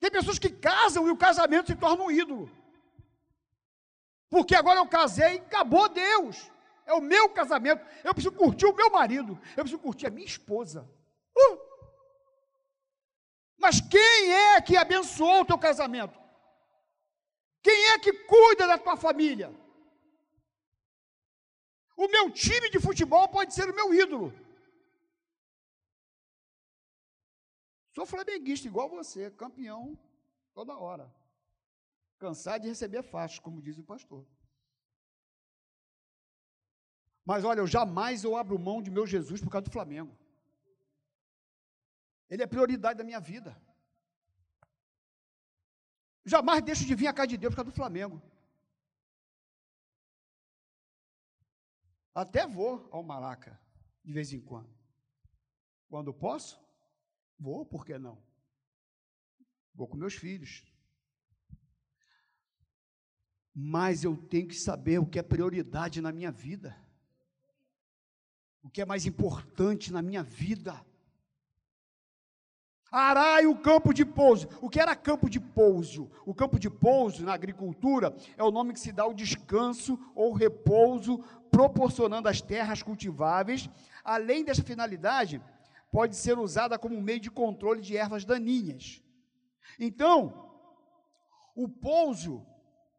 Tem 0.00 0.10
pessoas 0.10 0.38
que 0.38 0.50
casam 0.50 1.06
e 1.08 1.10
o 1.10 1.16
casamento 1.16 1.68
se 1.68 1.76
torna 1.76 2.04
um 2.04 2.10
ídolo. 2.10 2.50
Porque 4.28 4.54
agora 4.54 4.80
eu 4.80 4.86
casei, 4.86 5.38
acabou 5.38 5.88
Deus. 5.88 6.50
É 6.86 6.92
o 6.92 7.00
meu 7.00 7.30
casamento. 7.30 7.84
Eu 8.02 8.12
preciso 8.12 8.34
curtir 8.34 8.66
o 8.66 8.74
meu 8.74 8.90
marido. 8.90 9.40
Eu 9.56 9.64
preciso 9.64 9.78
curtir 9.78 10.06
a 10.06 10.10
minha 10.10 10.26
esposa. 10.26 10.88
Uh! 11.36 11.58
Mas 13.56 13.80
quem 13.80 14.34
é 14.34 14.60
que 14.60 14.76
abençoou 14.76 15.40
o 15.40 15.44
teu 15.46 15.56
casamento? 15.56 16.18
Quem 17.62 17.86
é 17.92 17.98
que 17.98 18.12
cuida 18.12 18.66
da 18.66 18.76
tua 18.76 18.96
família? 18.96 19.50
O 21.96 22.08
meu 22.08 22.30
time 22.30 22.68
de 22.68 22.78
futebol 22.78 23.26
pode 23.28 23.54
ser 23.54 23.70
o 23.70 23.74
meu 23.74 23.94
ídolo. 23.94 24.34
Sou 27.94 28.04
flamenguista 28.04 28.66
igual 28.66 28.88
você, 28.88 29.30
campeão 29.30 29.96
toda 30.52 30.76
hora. 30.76 31.14
Cansado 32.18 32.62
de 32.62 32.68
receber 32.68 33.02
faixa, 33.02 33.40
como 33.40 33.62
diz 33.62 33.78
o 33.78 33.84
pastor. 33.84 34.26
Mas 37.24 37.44
olha, 37.44 37.60
eu 37.60 37.66
jamais 37.66 38.24
eu 38.24 38.36
abro 38.36 38.58
mão 38.58 38.82
de 38.82 38.90
meu 38.90 39.06
Jesus 39.06 39.40
por 39.40 39.50
causa 39.50 39.66
do 39.66 39.70
Flamengo. 39.70 40.16
Ele 42.28 42.42
é 42.42 42.46
prioridade 42.46 42.98
da 42.98 43.04
minha 43.04 43.20
vida. 43.20 43.56
Jamais 46.24 46.62
deixo 46.62 46.84
de 46.84 46.94
vir 46.94 47.06
a 47.06 47.12
casa 47.12 47.28
de 47.28 47.36
Deus 47.36 47.52
por 47.52 47.56
causa 47.56 47.70
do 47.70 47.76
Flamengo. 47.76 48.20
Até 52.14 52.46
vou 52.46 52.88
ao 52.90 53.02
Maraca, 53.02 53.60
de 54.02 54.12
vez 54.12 54.32
em 54.32 54.40
quando. 54.40 54.72
Quando 55.88 56.14
posso, 56.14 56.63
Vou, 57.38 57.64
por 57.66 57.84
que 57.84 57.98
não? 57.98 58.18
Vou 59.74 59.88
com 59.88 59.96
meus 59.96 60.14
filhos. 60.14 60.64
Mas 63.54 64.02
eu 64.04 64.16
tenho 64.16 64.48
que 64.48 64.54
saber 64.54 64.98
o 64.98 65.06
que 65.06 65.18
é 65.18 65.22
prioridade 65.22 66.00
na 66.00 66.12
minha 66.12 66.30
vida. 66.30 66.76
O 68.62 68.70
que 68.70 68.80
é 68.80 68.84
mais 68.84 69.06
importante 69.06 69.92
na 69.92 70.00
minha 70.00 70.22
vida. 70.22 70.84
Arai 72.90 73.44
o 73.44 73.56
campo 73.58 73.92
de 73.92 74.04
pouso. 74.04 74.48
O 74.62 74.70
que 74.70 74.78
era 74.78 74.94
campo 74.94 75.28
de 75.28 75.40
pouso? 75.40 76.08
O 76.24 76.32
campo 76.32 76.58
de 76.60 76.70
pouso 76.70 77.24
na 77.24 77.34
agricultura 77.34 78.14
é 78.36 78.42
o 78.42 78.52
nome 78.52 78.72
que 78.72 78.78
se 78.78 78.92
dá 78.92 79.02
ao 79.02 79.12
descanso 79.12 79.98
ou 80.14 80.32
repouso, 80.32 81.18
proporcionando 81.50 82.28
as 82.28 82.40
terras 82.40 82.82
cultiváveis. 82.82 83.68
Além 84.04 84.44
dessa 84.44 84.62
finalidade, 84.62 85.42
pode 85.94 86.16
ser 86.16 86.36
usada 86.40 86.76
como 86.76 87.00
meio 87.00 87.20
de 87.20 87.30
controle 87.30 87.80
de 87.80 87.96
ervas 87.96 88.24
daninhas. 88.24 89.00
Então, 89.78 90.50
o 91.54 91.68
pouso 91.68 92.44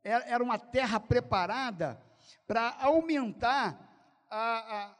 era 0.02 0.42
uma 0.42 0.58
terra 0.58 0.98
preparada 0.98 2.02
para 2.48 2.74
aumentar 2.80 3.78
a, 4.32 4.38
a, 4.38 4.96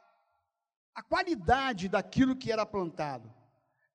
a, 0.96 1.02
qualidade 1.04 1.88
daquilo 1.88 2.36
que 2.36 2.52
era 2.52 2.66
plantado. 2.66 3.32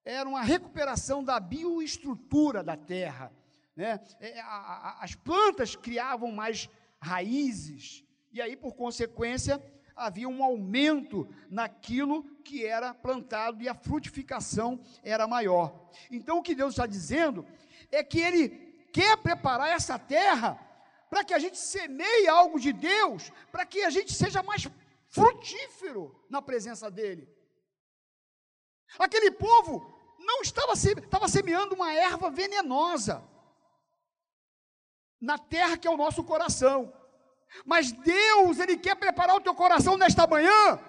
Era 0.03 0.27
uma 0.27 0.41
recuperação 0.41 1.23
da 1.23 1.39
bioestrutura 1.39 2.63
da 2.63 2.75
terra. 2.75 3.31
Né? 3.75 3.99
É, 4.19 4.41
as 4.99 5.13
plantas 5.13 5.75
criavam 5.75 6.31
mais 6.31 6.67
raízes, 6.99 8.03
e 8.31 8.41
aí, 8.41 8.57
por 8.57 8.73
consequência, 8.73 9.61
havia 9.95 10.27
um 10.27 10.43
aumento 10.43 11.27
naquilo 11.49 12.23
que 12.43 12.65
era 12.65 12.93
plantado 12.93 13.61
e 13.61 13.69
a 13.69 13.75
frutificação 13.75 14.79
era 15.03 15.27
maior. 15.27 15.89
Então, 16.09 16.37
o 16.37 16.41
que 16.43 16.55
Deus 16.55 16.73
está 16.73 16.85
dizendo 16.85 17.45
é 17.91 18.03
que 18.03 18.19
Ele 18.19 18.49
quer 18.91 19.17
preparar 19.17 19.69
essa 19.69 19.97
terra 19.99 20.59
para 21.09 21.23
que 21.23 21.33
a 21.33 21.39
gente 21.39 21.57
semeie 21.57 22.27
algo 22.27 22.59
de 22.59 22.71
Deus, 22.71 23.31
para 23.51 23.65
que 23.65 23.83
a 23.83 23.89
gente 23.89 24.13
seja 24.13 24.41
mais 24.41 24.67
frutífero 25.09 26.15
na 26.29 26.41
presença 26.41 26.89
dEle. 26.89 27.27
Aquele 28.97 29.31
povo 29.31 29.93
não 30.19 30.41
estava, 30.41 30.73
estava 30.73 31.27
semeando 31.27 31.75
uma 31.75 31.93
erva 31.93 32.29
venenosa 32.29 33.23
na 35.19 35.37
terra 35.37 35.77
que 35.77 35.87
é 35.87 35.91
o 35.91 35.97
nosso 35.97 36.23
coração. 36.23 36.93
Mas 37.65 37.91
Deus, 37.91 38.59
Ele 38.59 38.77
quer 38.77 38.95
preparar 38.95 39.35
o 39.35 39.41
teu 39.41 39.53
coração 39.53 39.97
nesta 39.97 40.25
manhã, 40.27 40.79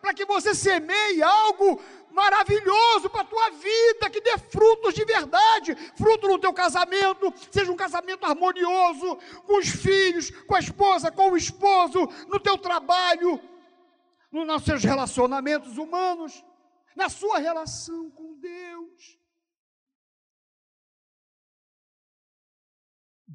para 0.00 0.14
que 0.14 0.24
você 0.24 0.54
semeie 0.54 1.22
algo 1.22 1.80
maravilhoso 2.10 3.08
para 3.10 3.20
a 3.22 3.24
tua 3.24 3.50
vida, 3.50 4.10
que 4.10 4.20
dê 4.20 4.36
frutos 4.38 4.94
de 4.94 5.04
verdade, 5.04 5.74
fruto 5.96 6.26
no 6.28 6.38
teu 6.38 6.52
casamento, 6.52 7.32
seja 7.50 7.70
um 7.70 7.76
casamento 7.76 8.24
harmonioso, 8.26 9.16
com 9.46 9.58
os 9.58 9.68
filhos, 9.68 10.30
com 10.30 10.54
a 10.54 10.60
esposa, 10.60 11.10
com 11.10 11.30
o 11.30 11.36
esposo, 11.36 12.08
no 12.28 12.40
teu 12.40 12.58
trabalho, 12.58 13.40
nos 14.32 14.64
seus 14.64 14.82
relacionamentos 14.82 15.76
humanos, 15.78 16.44
na 16.96 17.08
sua 17.08 17.38
relação 17.38 18.10
com 18.10 18.34
Deus. 18.38 19.19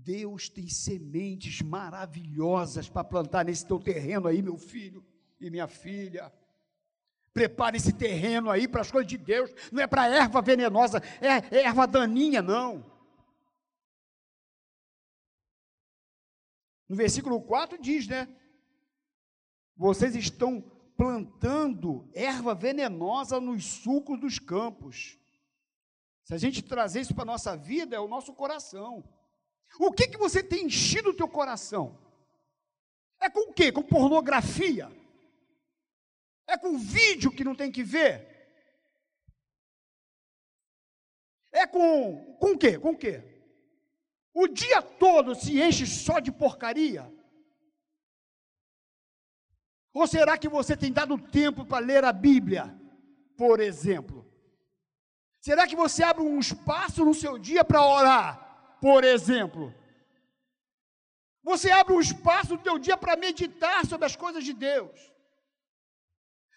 Deus 0.06 0.48
tem 0.48 0.70
sementes 0.70 1.64
maravilhosas 1.64 2.88
para 2.88 3.04
plantar 3.04 3.44
nesse 3.44 3.66
teu 3.66 3.80
terreno 3.80 4.28
aí, 4.28 4.40
meu 4.40 4.56
filho 4.56 5.04
e 5.40 5.50
minha 5.50 5.68
filha. 5.68 6.32
Prepare 7.34 7.78
esse 7.78 7.92
terreno 7.92 8.52
aí 8.52 8.68
para 8.68 8.82
as 8.82 8.92
coisas 8.92 9.10
de 9.10 9.18
Deus, 9.18 9.52
não 9.72 9.82
é 9.82 9.88
para 9.88 10.08
erva 10.08 10.44
venenosa, 10.44 11.02
é, 11.20 11.64
erva 11.64 11.88
daninha, 11.88 12.40
não. 12.44 12.86
No 16.88 16.96
versículo 16.96 17.42
4 17.42 17.82
diz, 17.82 18.08
né? 18.08 18.30
Vocês 19.76 20.16
estão 20.16 20.62
plantando 20.96 22.08
erva 22.14 22.54
venenosa 22.54 23.42
nos 23.42 23.66
sulcos 23.66 24.20
dos 24.20 24.38
campos. 24.38 25.18
Se 26.24 26.36
a 26.36 26.38
gente 26.38 26.62
trazer 26.62 27.02
isso 27.02 27.16
para 27.16 27.24
a 27.24 27.34
nossa 27.34 27.58
vida, 27.58 27.96
é 27.96 28.00
o 28.00 28.08
nosso 28.08 28.32
coração. 28.36 29.04
O 29.80 29.92
que, 29.92 30.08
que 30.08 30.18
você 30.18 30.42
tem 30.42 30.66
enchido 30.66 31.10
o 31.10 31.14
teu 31.14 31.28
coração? 31.28 32.00
É 33.20 33.30
com 33.30 33.50
o 33.50 33.54
quê? 33.54 33.72
Com 33.72 33.84
pornografia? 33.84 34.90
É 36.48 36.58
com 36.58 36.78
vídeo 36.78 37.32
que 37.32 37.44
não 37.44 37.56
tem 37.56 37.72
que 37.72 37.84
ver? 37.84 38.34
É 41.52 41.66
com, 41.66 42.36
com 42.36 42.52
o 42.52 42.58
quê? 42.58 42.78
Com 42.78 42.92
o 42.92 42.98
quê? 42.98 43.24
O 44.34 44.48
dia 44.48 44.82
todo 44.82 45.34
se 45.34 45.60
enche 45.62 45.86
só 45.88 46.20
de 46.20 46.32
porcaria? 46.32 47.12
Ou 49.94 50.06
será 50.06 50.38
que 50.38 50.50
você 50.50 50.76
tem 50.76 50.92
dado 50.92 51.18
tempo 51.18 51.66
para 51.66 51.86
ler 51.86 52.04
a 52.04 52.12
Bíblia, 52.12 52.78
por 53.38 53.62
exemplo? 53.62 54.30
Será 55.40 55.66
que 55.66 55.76
você 55.76 56.04
abre 56.04 56.22
um 56.22 56.38
espaço 56.38 57.06
no 57.06 57.14
seu 57.14 57.40
dia 57.40 57.64
para 57.64 57.86
orar, 57.86 58.45
por 58.82 59.04
exemplo? 59.04 59.74
Você 61.44 61.70
abre 61.70 61.94
um 61.94 62.00
espaço 62.00 62.54
no 62.54 62.64
teu 62.68 62.78
dia 62.80 62.98
para 62.98 63.16
meditar 63.16 63.86
sobre 63.86 64.06
as 64.06 64.16
coisas 64.16 64.44
de 64.44 64.54
Deus. 64.54 65.00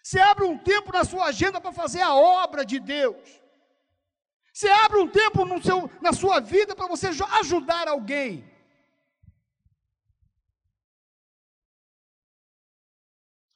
Você 0.03 0.19
abre 0.19 0.45
um 0.45 0.57
tempo 0.57 0.91
na 0.91 1.03
sua 1.03 1.25
agenda 1.25 1.61
para 1.61 1.71
fazer 1.71 2.01
a 2.01 2.15
obra 2.15 2.65
de 2.65 2.79
Deus. 2.79 3.39
Você 4.51 4.67
abre 4.67 4.97
um 4.99 5.07
tempo 5.07 5.45
seu, 5.61 5.89
na 6.01 6.11
sua 6.11 6.39
vida 6.39 6.75
para 6.75 6.87
você 6.87 7.07
ajudar 7.07 7.87
alguém. 7.87 8.49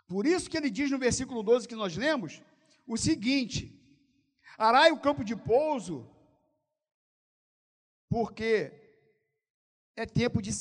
Por 0.08 0.28
isso 0.28 0.50
que 0.50 0.56
ele 0.56 0.70
diz 0.70 0.92
no 0.92 1.00
versículo 1.00 1.42
12 1.42 1.68
que 1.68 1.76
nós 1.76 1.98
lemos 1.98 2.42
o 2.86 2.96
seguinte: 2.96 3.58
Arai 4.58 4.92
o 4.92 5.00
campo 5.00 5.24
de 5.24 5.36
pouso, 5.36 6.08
porque 8.14 8.72
é 9.96 10.06
tempo 10.06 10.40
de 10.40 10.52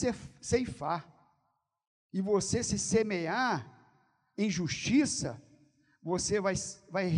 ceifar. 0.41 1.07
E 2.11 2.23
você 2.23 2.63
se 2.65 2.79
semear 2.79 3.55
em 4.39 4.49
justiça, 4.49 5.31
você 6.03 6.41
vai, 6.41 6.55
vai, 6.89 7.11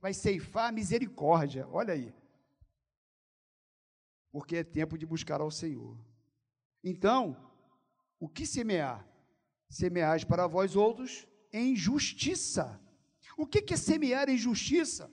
vai 0.00 0.14
ceifar 0.14 0.72
misericórdia. 0.72 1.68
Olha 1.68 1.92
aí 1.92 2.10
porque 4.32 4.56
é 4.56 4.64
tempo 4.64 4.96
de 4.96 5.04
buscar 5.04 5.40
ao 5.40 5.50
Senhor. 5.50 5.98
Então, 6.82 7.36
o 8.18 8.28
que 8.28 8.46
semear? 8.46 9.06
Semeais 9.68 10.24
para 10.24 10.46
vós 10.46 10.76
outros 10.76 11.26
em 11.52 11.76
justiça. 11.76 12.80
O 13.36 13.46
que 13.46 13.74
é 13.74 13.76
semear 13.76 14.30
em 14.30 14.38
justiça? 14.38 15.12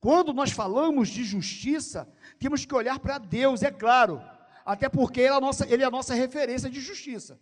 Quando 0.00 0.32
nós 0.32 0.50
falamos 0.50 1.08
de 1.08 1.24
justiça, 1.24 2.08
temos 2.38 2.64
que 2.64 2.74
olhar 2.74 2.98
para 2.98 3.18
Deus, 3.18 3.62
é 3.62 3.70
claro, 3.70 4.20
até 4.64 4.88
porque 4.88 5.20
ele 5.20 5.28
é, 5.28 5.36
a 5.36 5.40
nossa, 5.40 5.66
ele 5.72 5.82
é 5.82 5.86
a 5.86 5.90
nossa 5.90 6.14
referência 6.14 6.68
de 6.68 6.80
justiça. 6.80 7.38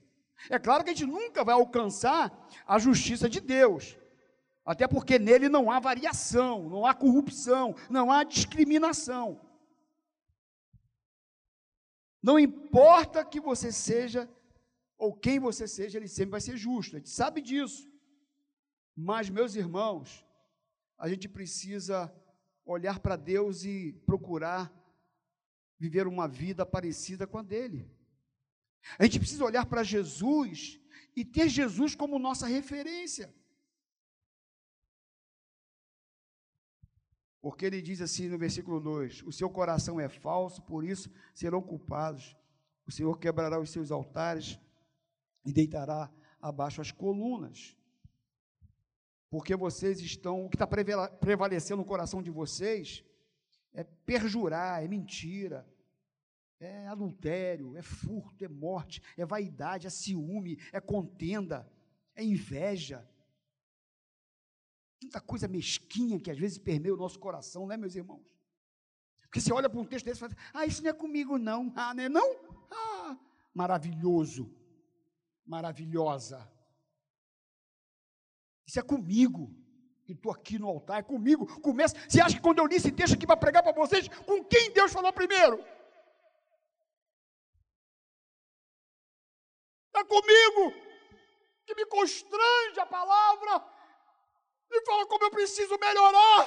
É 0.48 0.58
claro 0.58 0.82
que 0.84 0.90
a 0.90 0.92
gente 0.94 1.06
nunca 1.06 1.44
vai 1.44 1.54
alcançar 1.54 2.32
a 2.66 2.78
justiça 2.78 3.28
de 3.28 3.40
Deus, 3.40 3.96
até 4.64 4.86
porque 4.86 5.18
nele 5.18 5.48
não 5.48 5.70
há 5.70 5.78
variação, 5.80 6.68
não 6.68 6.86
há 6.86 6.94
corrupção, 6.94 7.74
não 7.88 8.10
há 8.10 8.24
discriminação. 8.24 9.40
Não 12.22 12.38
importa 12.38 13.24
que 13.24 13.40
você 13.40 13.72
seja 13.72 14.28
ou 15.00 15.14
quem 15.14 15.38
você 15.38 15.66
seja, 15.66 15.96
ele 15.96 16.06
sempre 16.06 16.32
vai 16.32 16.40
ser 16.42 16.58
justo. 16.58 16.94
A 16.94 16.98
gente 16.98 17.08
sabe 17.08 17.40
disso. 17.40 17.90
Mas, 18.94 19.30
meus 19.30 19.54
irmãos, 19.54 20.22
a 20.98 21.08
gente 21.08 21.26
precisa 21.26 22.12
olhar 22.70 23.00
para 23.00 23.16
Deus 23.16 23.64
e 23.64 23.92
procurar 24.06 24.72
viver 25.78 26.06
uma 26.06 26.28
vida 26.28 26.64
parecida 26.64 27.26
com 27.26 27.38
a 27.38 27.42
dele. 27.42 27.90
A 28.98 29.04
gente 29.04 29.18
precisa 29.18 29.44
olhar 29.44 29.66
para 29.66 29.82
Jesus 29.82 30.78
e 31.16 31.24
ter 31.24 31.48
Jesus 31.48 31.94
como 31.94 32.18
nossa 32.18 32.46
referência. 32.46 33.34
Porque 37.40 37.64
ele 37.64 37.80
diz 37.80 38.00
assim 38.00 38.28
no 38.28 38.38
versículo 38.38 38.80
2: 38.80 39.22
O 39.22 39.32
seu 39.32 39.48
coração 39.48 39.98
é 39.98 40.08
falso, 40.08 40.62
por 40.62 40.84
isso 40.84 41.10
serão 41.34 41.62
culpados. 41.62 42.36
O 42.86 42.92
Senhor 42.92 43.18
quebrará 43.18 43.58
os 43.58 43.70
seus 43.70 43.90
altares 43.90 44.58
e 45.44 45.52
deitará 45.52 46.12
abaixo 46.40 46.80
as 46.80 46.92
colunas. 46.92 47.76
Porque 49.30 49.54
vocês 49.54 50.00
estão, 50.00 50.44
o 50.44 50.50
que 50.50 50.56
está 50.56 50.66
prevalecendo 50.66 51.78
no 51.78 51.84
coração 51.84 52.20
de 52.20 52.30
vocês 52.30 53.04
é 53.72 53.84
perjurar, 53.84 54.84
é 54.84 54.88
mentira, 54.88 55.66
é 56.58 56.88
adultério, 56.88 57.76
é 57.76 57.82
furto, 57.82 58.44
é 58.44 58.48
morte, 58.48 59.00
é 59.16 59.24
vaidade, 59.24 59.86
é 59.86 59.90
ciúme, 59.90 60.58
é 60.72 60.80
contenda, 60.80 61.70
é 62.14 62.24
inveja, 62.24 63.08
Tanta 65.00 65.18
coisa 65.18 65.48
mesquinha 65.48 66.20
que 66.20 66.30
às 66.30 66.38
vezes 66.38 66.58
permeia 66.58 66.94
o 66.94 66.96
nosso 66.96 67.18
coração, 67.18 67.66
né, 67.66 67.76
meus 67.76 67.94
irmãos? 67.94 68.22
Porque 69.22 69.40
você 69.40 69.52
olha 69.52 69.70
para 69.70 69.80
um 69.80 69.84
texto 69.84 70.04
desse 70.04 70.18
e 70.18 70.20
fala, 70.20 70.36
ah, 70.52 70.66
isso 70.66 70.82
não 70.82 70.90
é 70.90 70.92
comigo, 70.92 71.38
não. 71.38 71.72
Ah, 71.74 71.94
não 71.94 72.02
é 72.02 72.08
não? 72.08 72.36
Ah, 72.70 73.18
maravilhoso. 73.54 74.54
Maravilhosa. 75.46 76.46
Isso 78.70 78.78
é 78.78 78.82
comigo. 78.84 79.52
E 80.06 80.12
estou 80.12 80.30
aqui 80.30 80.56
no 80.56 80.68
altar, 80.68 81.00
é 81.00 81.02
comigo. 81.02 81.44
Começa. 81.60 81.96
Você 82.08 82.20
acha 82.20 82.36
que 82.36 82.40
quando 82.40 82.60
eu 82.60 82.66
li 82.66 82.76
esse 82.76 82.92
texto 82.92 83.14
aqui 83.14 83.26
para 83.26 83.36
pregar 83.36 83.64
para 83.64 83.72
vocês, 83.72 84.06
com 84.06 84.44
quem 84.44 84.70
Deus 84.70 84.92
falou 84.92 85.12
primeiro? 85.12 85.56
É 89.92 90.04
comigo. 90.04 90.72
Que 91.66 91.74
me 91.74 91.84
constrange 91.86 92.78
a 92.78 92.86
palavra 92.86 93.52
e 94.70 94.84
fala 94.86 95.04
como 95.06 95.24
eu 95.24 95.32
preciso 95.32 95.76
melhorar, 95.76 96.42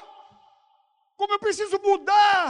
como 1.18 1.34
eu 1.34 1.40
preciso 1.40 1.78
mudar, 1.82 2.48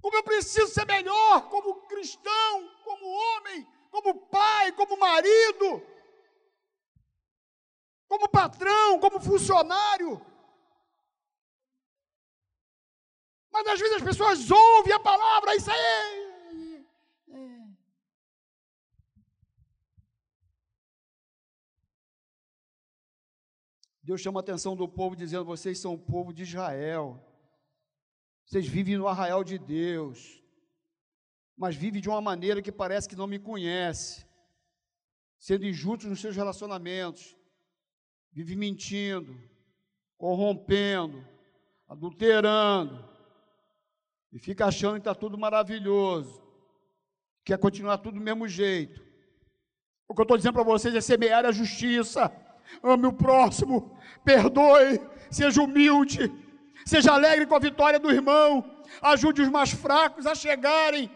como 0.00 0.16
eu 0.18 0.22
preciso 0.22 0.68
ser 0.68 0.86
melhor 0.86 1.48
como 1.48 1.82
cristão, 1.88 2.52
como 2.84 3.06
homem, 3.06 3.66
como 3.90 4.28
pai, 4.28 4.70
como 4.70 4.96
marido, 4.96 5.95
como 8.08 8.28
patrão, 8.28 8.98
como 9.00 9.20
funcionário. 9.20 10.20
Mas 13.50 13.66
às 13.66 13.80
vezes 13.80 13.96
as 13.96 14.02
pessoas 14.02 14.50
ouvem 14.50 14.92
a 14.92 15.00
palavra, 15.00 15.56
isso 15.56 15.70
aí 15.70 16.26
Deus 24.06 24.20
chama 24.20 24.38
a 24.38 24.44
atenção 24.44 24.76
do 24.76 24.88
povo 24.88 25.16
dizendo: 25.16 25.44
vocês 25.44 25.80
são 25.80 25.94
o 25.94 25.98
povo 25.98 26.32
de 26.32 26.44
Israel. 26.44 27.20
Vocês 28.44 28.64
vivem 28.68 28.96
no 28.96 29.08
arraial 29.08 29.42
de 29.42 29.58
Deus, 29.58 30.40
mas 31.56 31.74
vivem 31.74 32.00
de 32.00 32.08
uma 32.08 32.20
maneira 32.20 32.62
que 32.62 32.70
parece 32.70 33.08
que 33.08 33.16
não 33.16 33.26
me 33.26 33.40
conhece, 33.40 34.24
sendo 35.40 35.66
injustos 35.66 36.08
nos 36.08 36.20
seus 36.20 36.36
relacionamentos, 36.36 37.36
vive 38.36 38.54
mentindo, 38.54 39.34
corrompendo, 40.18 41.26
adulterando, 41.88 43.02
e 44.30 44.38
fica 44.38 44.66
achando 44.66 44.96
que 44.96 44.98
está 44.98 45.14
tudo 45.14 45.38
maravilhoso, 45.38 46.42
quer 47.42 47.56
continuar 47.56 47.96
tudo 47.96 48.18
do 48.18 48.20
mesmo 48.20 48.46
jeito. 48.46 49.00
O 50.06 50.14
que 50.14 50.20
eu 50.20 50.24
estou 50.24 50.36
dizendo 50.36 50.52
para 50.52 50.62
vocês 50.62 50.94
é 50.94 51.00
semear 51.00 51.46
a 51.46 51.50
justiça 51.50 52.30
ame 52.82 53.06
o 53.06 53.12
próximo, 53.12 53.98
perdoe, 54.22 55.00
seja 55.30 55.62
humilde, 55.62 56.30
seja 56.84 57.14
alegre 57.14 57.46
com 57.46 57.54
a 57.54 57.58
vitória 57.58 57.98
do 57.98 58.10
irmão, 58.10 58.84
ajude 59.00 59.40
os 59.40 59.48
mais 59.48 59.70
fracos 59.70 60.26
a 60.26 60.34
chegarem. 60.34 61.10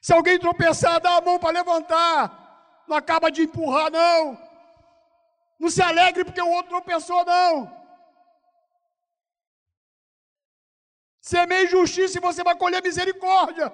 Se 0.00 0.12
alguém 0.12 0.38
tropeçar, 0.38 1.00
dá 1.00 1.16
a 1.16 1.20
mão 1.20 1.36
para 1.36 1.58
levantar, 1.58 2.39
não 2.90 2.96
acaba 2.96 3.30
de 3.30 3.42
empurrar, 3.42 3.88
não. 3.90 4.36
Não 5.60 5.70
se 5.70 5.80
alegre 5.80 6.24
porque 6.24 6.42
o 6.42 6.50
outro 6.50 6.70
tropeçou, 6.70 7.24
não. 7.24 7.52
Semeie 11.20 11.68
justiça 11.68 12.18
e 12.18 12.20
você 12.20 12.42
vai 12.42 12.56
colher 12.56 12.82
misericórdia. 12.82 13.72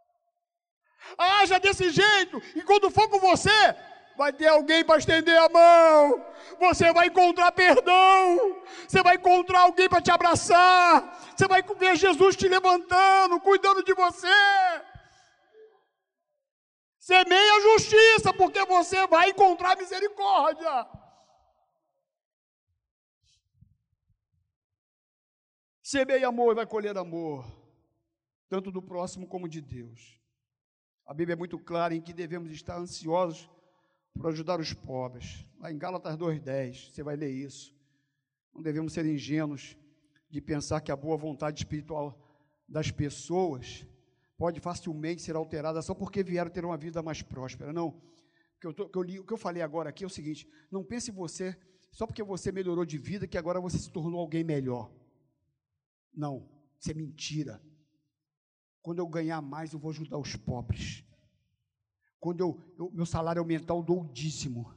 Haja 1.18 1.58
desse 1.58 1.90
jeito, 1.90 2.40
e 2.54 2.62
quando 2.62 2.90
for 2.90 3.06
com 3.10 3.18
você, 3.18 3.76
vai 4.16 4.32
ter 4.32 4.46
alguém 4.46 4.82
para 4.84 4.98
estender 4.98 5.36
a 5.36 5.48
mão, 5.48 6.24
você 6.58 6.92
vai 6.92 7.08
encontrar 7.08 7.52
perdão, 7.52 8.62
você 8.86 9.02
vai 9.02 9.16
encontrar 9.16 9.62
alguém 9.62 9.88
para 9.88 10.00
te 10.00 10.10
abraçar, 10.10 11.18
você 11.36 11.46
vai 11.46 11.62
ver 11.62 11.96
Jesus 11.96 12.36
te 12.36 12.48
levantando, 12.48 13.40
cuidando 13.40 13.82
de 13.82 13.92
você. 13.92 14.28
Semeia 17.00 17.60
justiça, 17.62 18.30
porque 18.34 18.62
você 18.66 19.06
vai 19.06 19.30
encontrar 19.30 19.74
misericórdia. 19.74 20.86
Semeia 25.82 26.28
amor 26.28 26.52
e 26.52 26.56
vai 26.56 26.66
colher 26.66 26.96
amor. 26.98 27.58
tanto 28.50 28.70
do 28.72 28.82
próximo 28.82 29.28
como 29.28 29.48
de 29.48 29.60
Deus. 29.60 30.18
A 31.06 31.14
Bíblia 31.14 31.34
é 31.34 31.36
muito 31.36 31.56
clara 31.56 31.94
em 31.94 32.02
que 32.02 32.12
devemos 32.12 32.50
estar 32.50 32.76
ansiosos 32.76 33.48
por 34.12 34.26
ajudar 34.26 34.58
os 34.58 34.74
pobres. 34.74 35.46
Lá 35.58 35.70
em 35.70 35.78
Gálatas 35.78 36.16
2,10, 36.16 36.90
você 36.90 37.02
vai 37.02 37.14
ler 37.14 37.30
isso. 37.30 37.72
Não 38.52 38.60
devemos 38.60 38.92
ser 38.92 39.06
ingênuos 39.06 39.76
de 40.28 40.40
pensar 40.40 40.80
que 40.80 40.90
a 40.90 40.96
boa 40.96 41.16
vontade 41.16 41.60
espiritual 41.60 42.18
das 42.68 42.90
pessoas 42.90 43.86
pode 44.40 44.58
facilmente 44.58 45.20
ser 45.20 45.36
alterada 45.36 45.82
só 45.82 45.94
porque 45.94 46.22
vieram 46.22 46.50
ter 46.50 46.64
uma 46.64 46.78
vida 46.78 47.02
mais 47.02 47.20
próspera. 47.20 47.74
Não. 47.74 47.88
O 47.88 48.00
que 48.58 48.66
eu, 48.66 48.72
tô, 48.72 48.88
que 48.88 48.96
eu 48.96 49.02
li, 49.02 49.20
o 49.20 49.24
que 49.24 49.34
eu 49.34 49.36
falei 49.36 49.62
agora 49.62 49.90
aqui 49.90 50.02
é 50.02 50.06
o 50.06 50.10
seguinte: 50.10 50.48
não 50.70 50.82
pense 50.82 51.10
você, 51.10 51.54
só 51.92 52.06
porque 52.06 52.22
você 52.22 52.50
melhorou 52.50 52.86
de 52.86 52.96
vida, 52.96 53.26
que 53.26 53.36
agora 53.36 53.60
você 53.60 53.76
se 53.76 53.90
tornou 53.90 54.18
alguém 54.18 54.42
melhor. 54.42 54.90
Não, 56.14 56.48
isso 56.80 56.90
é 56.90 56.94
mentira. 56.94 57.62
Quando 58.80 59.00
eu 59.00 59.06
ganhar 59.06 59.42
mais, 59.42 59.74
eu 59.74 59.78
vou 59.78 59.90
ajudar 59.90 60.16
os 60.16 60.34
pobres. 60.36 61.04
Quando 62.18 62.40
eu, 62.40 62.58
eu 62.78 62.90
meu 62.94 63.04
salário 63.04 63.40
aumentar, 63.40 63.74
eu 63.74 63.82
dou 63.82 64.04
o 64.04 64.08
dízimo. 64.10 64.74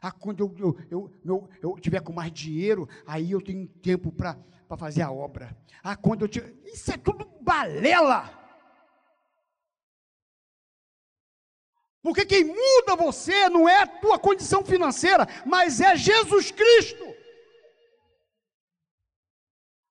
Ah, 0.00 0.12
quando 0.12 0.44
eu, 0.44 0.54
eu, 0.88 1.12
eu, 1.24 1.48
eu, 1.60 1.80
tiver 1.80 2.00
com 2.00 2.12
mais 2.12 2.32
dinheiro, 2.32 2.88
aí 3.04 3.32
eu 3.32 3.40
tenho 3.40 3.66
tempo 3.66 4.12
para 4.12 4.38
fazer 4.78 5.02
a 5.02 5.10
obra. 5.10 5.58
Ah, 5.82 5.96
quando 5.96 6.22
eu 6.22 6.28
tiver. 6.28 6.54
Isso 6.64 6.92
é 6.92 6.96
tudo 6.96 7.24
balela. 7.42 8.37
Porque 12.08 12.24
quem 12.24 12.42
muda 12.42 12.96
você 12.96 13.50
não 13.50 13.68
é 13.68 13.82
a 13.82 13.86
tua 13.86 14.18
condição 14.18 14.64
financeira, 14.64 15.28
mas 15.44 15.78
é 15.78 15.94
Jesus 15.94 16.50
Cristo. 16.50 17.04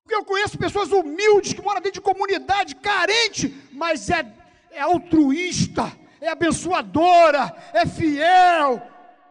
Porque 0.01 0.15
eu 0.15 0.25
conheço 0.25 0.57
pessoas 0.57 0.91
humildes 0.91 1.53
que 1.53 1.61
moram 1.61 1.79
dentro 1.79 2.01
de 2.01 2.01
comunidade, 2.01 2.75
carente, 2.77 3.55
mas 3.71 4.09
é, 4.09 4.25
é 4.71 4.81
altruísta, 4.81 5.95
é 6.19 6.29
abençoadora, 6.29 7.55
é 7.71 7.85
fiel, 7.85 8.81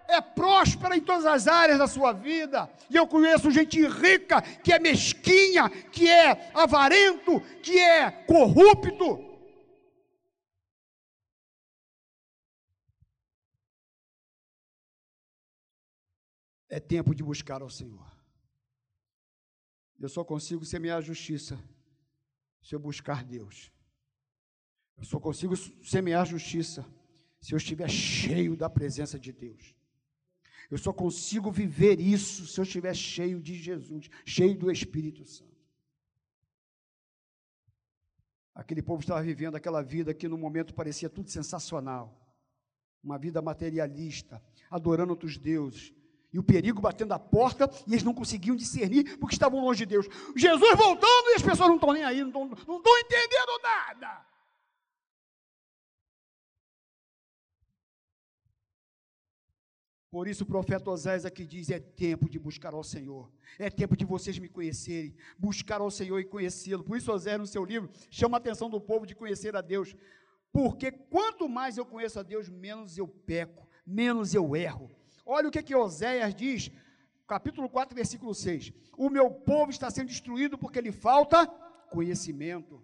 é 0.07 0.21
próspera 0.21 0.97
em 0.97 1.01
todas 1.01 1.27
as 1.27 1.49
áreas 1.49 1.81
da 1.81 1.89
sua 1.89 2.13
vida. 2.13 2.71
E 2.89 2.95
eu 2.95 3.09
conheço 3.09 3.51
gente 3.51 3.85
rica 3.85 4.41
que 4.41 4.73
é 4.73 4.79
mesquinha, 4.79 5.69
que 5.91 6.09
é 6.09 6.53
avarento, 6.55 7.41
que 7.61 7.81
é 7.81 8.13
corrupto. 8.13 9.26
É 16.69 16.81
tempo 16.81 17.15
de 17.15 17.23
buscar 17.23 17.63
ao 17.63 17.71
Senhor. 17.71 18.07
Eu 19.99 20.09
só 20.09 20.25
consigo 20.25 20.65
semear 20.65 20.99
a 20.99 21.01
justiça 21.01 21.59
se 22.63 22.75
eu 22.75 22.79
buscar 22.79 23.25
Deus. 23.25 23.73
Eu 24.97 25.05
só 25.05 25.21
consigo 25.21 25.57
semear 25.57 26.23
a 26.23 26.25
justiça 26.27 26.85
se 27.41 27.55
eu 27.55 27.59
estiver 27.59 27.89
cheio 27.89 28.57
da 28.57 28.69
presença 28.69 29.19
de 29.19 29.33
Deus. 29.33 29.75
Eu 30.71 30.79
só 30.79 30.93
consigo 30.93 31.51
viver 31.51 32.01
isso 32.01 32.47
se 32.47 32.59
eu 32.59 32.65
estiver 32.65 32.95
cheio 32.95 33.41
de 33.41 33.55
Jesus, 33.55 34.11
cheio 34.25 34.59
do 34.59 34.71
Espírito 34.71 35.25
Santo. 35.25 35.57
Aquele 38.55 38.83
povo 38.83 39.01
estava 39.01 39.23
vivendo 39.23 39.55
aquela 39.55 39.83
vida 39.83 40.15
que 40.15 40.27
no 40.27 40.39
momento 40.39 40.75
parecia 40.75 41.11
tudo 41.11 41.31
sensacional. 41.31 42.19
Uma 43.05 43.19
vida 43.19 43.41
materialista, 43.41 44.43
adorando 44.71 45.13
outros 45.13 45.37
deuses, 45.37 45.95
e 46.33 46.39
o 46.39 46.43
perigo 46.43 46.81
batendo 46.81 47.13
a 47.13 47.19
porta, 47.19 47.71
e 47.87 47.93
eles 47.93 48.03
não 48.03 48.13
conseguiam 48.13 48.57
discernir, 48.57 49.19
porque 49.19 49.35
estavam 49.35 49.61
longe 49.61 49.81
de 49.81 49.87
Deus. 49.87 50.07
Jesus 50.35 50.77
voltando, 50.77 51.31
e 51.31 51.35
as 51.35 51.43
pessoas 51.43 51.69
não 51.69 51.77
estão 51.77 51.93
nem 51.93 52.05
aí, 52.05 52.23
não 52.23 52.53
estão, 52.53 52.79
entendendo 53.01 53.63
nada. 53.63 54.27
Por 60.11 60.27
isso 60.27 60.45
o 60.45 60.47
profeta 60.47 60.91
Oséias 60.91 61.27
aqui 61.27 61.45
diz: 61.45 61.69
é 61.69 61.79
tempo 61.79 62.29
de 62.29 62.39
buscar 62.39 62.73
ao 62.73 62.83
Senhor, 62.83 63.31
é 63.59 63.69
tempo 63.69 63.95
de 63.95 64.05
vocês 64.05 64.39
me 64.39 64.49
conhecerem, 64.49 65.15
buscar 65.39 65.81
ao 65.83 65.91
Senhor 65.91 66.19
e 66.19 66.25
conhecê-lo. 66.25 66.83
Por 66.83 66.97
isso, 66.97 67.13
Oséias, 67.13 67.41
no 67.41 67.47
seu 67.47 67.65
livro, 67.65 67.91
chama 68.11 68.37
a 68.37 68.41
atenção 68.41 68.71
do 68.71 68.81
povo 68.81 69.05
de 69.05 69.15
conhecer 69.15 69.55
a 69.55 69.61
Deus, 69.61 69.95
porque 70.51 70.91
quanto 70.91 71.47
mais 71.49 71.77
eu 71.77 71.85
conheço 71.85 72.19
a 72.19 72.23
Deus, 72.23 72.49
menos 72.49 72.97
eu 72.97 73.07
peco, 73.07 73.69
menos 73.85 74.33
eu 74.33 74.57
erro. 74.57 74.91
Olha 75.27 75.49
o 75.49 75.51
que, 75.51 75.61
que 75.61 75.75
Oséias 75.75 76.33
diz, 76.33 76.71
capítulo 77.27 77.69
4, 77.69 77.97
versículo 77.97 78.33
6. 78.33 78.73
O 78.97 79.11
meu 79.11 79.29
povo 79.29 79.73
está 79.73 79.91
sendo 79.91 80.07
destruído 80.07 80.57
porque 80.57 80.81
lhe 80.81 80.93
falta 80.93 81.47
conhecimento. 81.91 82.81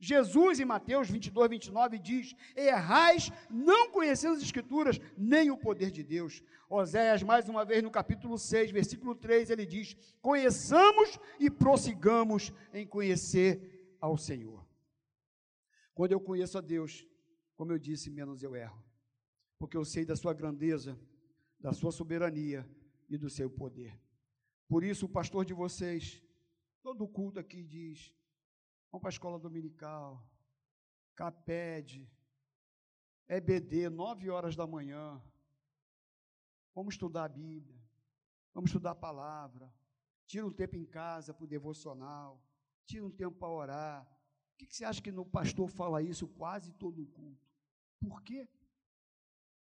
Jesus, 0.00 0.58
em 0.58 0.64
Mateus 0.64 1.08
22, 1.08 1.50
29, 1.50 1.98
diz: 1.98 2.34
Errais, 2.56 3.30
não 3.48 3.90
conhecendo 3.92 4.34
as 4.34 4.42
Escrituras, 4.42 4.98
nem 5.16 5.50
o 5.50 5.56
poder 5.56 5.92
de 5.92 6.02
Deus. 6.02 6.42
Oséias, 6.68 7.22
mais 7.22 7.48
uma 7.48 7.64
vez, 7.64 7.82
no 7.82 7.90
capítulo 7.90 8.36
6, 8.36 8.72
versículo 8.72 9.14
3, 9.14 9.50
ele 9.50 9.66
diz: 9.66 9.94
Conheçamos 10.20 11.20
e 11.38 11.48
prossigamos 11.48 12.52
em 12.72 12.84
conhecer 12.86 13.94
ao 14.00 14.16
Senhor. 14.16 14.66
Quando 15.94 16.12
eu 16.12 16.20
conheço 16.20 16.58
a 16.58 16.60
Deus, 16.60 17.06
como 17.54 17.70
eu 17.70 17.78
disse, 17.78 18.10
menos 18.10 18.42
eu 18.42 18.56
erro, 18.56 18.82
porque 19.58 19.76
eu 19.76 19.84
sei 19.84 20.04
da 20.04 20.16
Sua 20.16 20.32
grandeza, 20.32 20.98
da 21.62 21.72
sua 21.72 21.92
soberania 21.92 22.68
e 23.08 23.16
do 23.16 23.30
seu 23.30 23.48
poder. 23.48 23.96
Por 24.68 24.82
isso, 24.82 25.06
o 25.06 25.08
pastor 25.08 25.44
de 25.44 25.54
vocês, 25.54 26.20
todo 26.82 27.06
culto 27.06 27.38
aqui 27.38 27.62
diz: 27.62 28.12
vamos 28.90 29.00
para 29.02 29.08
a 29.10 29.16
escola 29.16 29.38
dominical, 29.38 30.26
CAPED, 31.14 32.10
EBD, 33.28 33.88
nove 33.88 34.28
horas 34.28 34.56
da 34.56 34.66
manhã. 34.66 35.22
Vamos 36.74 36.94
estudar 36.94 37.24
a 37.24 37.28
Bíblia, 37.28 37.80
vamos 38.52 38.70
estudar 38.70 38.90
a 38.90 38.94
palavra. 38.96 39.72
Tira 40.26 40.46
um 40.46 40.52
tempo 40.52 40.76
em 40.76 40.84
casa 40.84 41.32
para 41.32 41.44
o 41.44 41.48
devocional, 41.48 42.42
tira 42.84 43.04
um 43.04 43.10
tempo 43.10 43.36
para 43.38 43.48
orar. 43.48 44.02
O 44.54 44.56
que, 44.56 44.66
que 44.66 44.74
você 44.74 44.84
acha 44.84 45.02
que 45.02 45.12
no 45.12 45.24
pastor 45.24 45.68
fala 45.68 46.02
isso 46.02 46.26
quase 46.26 46.72
todo 46.72 47.02
o 47.02 47.06
culto? 47.06 47.46
Por 48.00 48.22
quê? 48.22 48.48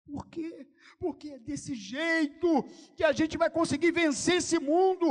Por 0.06 0.28
quê? 0.28 0.68
Porque 1.00 1.30
é 1.30 1.40
desse 1.40 1.74
jeito 1.74 2.64
que 2.96 3.04
a 3.04 3.12
gente 3.12 3.38
vai 3.38 3.50
conseguir 3.50 3.92
vencer 3.92 4.36
esse 4.38 4.60
mundo. 4.60 5.08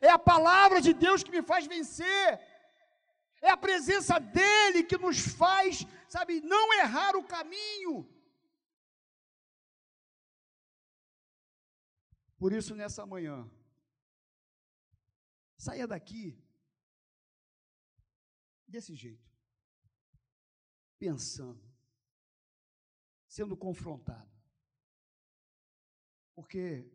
É 0.00 0.10
a 0.10 0.18
palavra 0.18 0.80
de 0.80 0.92
Deus 0.92 1.22
que 1.22 1.30
me 1.30 1.42
faz 1.42 1.66
vencer. 1.66 2.40
É 3.40 3.50
a 3.50 3.56
presença 3.56 4.18
dele 4.18 4.82
que 4.84 4.98
nos 4.98 5.18
faz, 5.18 5.86
sabe, 6.08 6.40
não 6.40 6.72
errar 6.74 7.16
o 7.16 7.24
caminho. 7.24 8.08
Por 12.38 12.52
isso, 12.52 12.74
nessa 12.74 13.06
manhã, 13.06 13.50
saia 15.56 15.86
daqui 15.86 16.38
desse 18.66 18.94
jeito, 18.94 19.30
pensando 20.98 21.63
sendo 23.34 23.56
confrontado. 23.56 24.32
Porque 26.36 26.88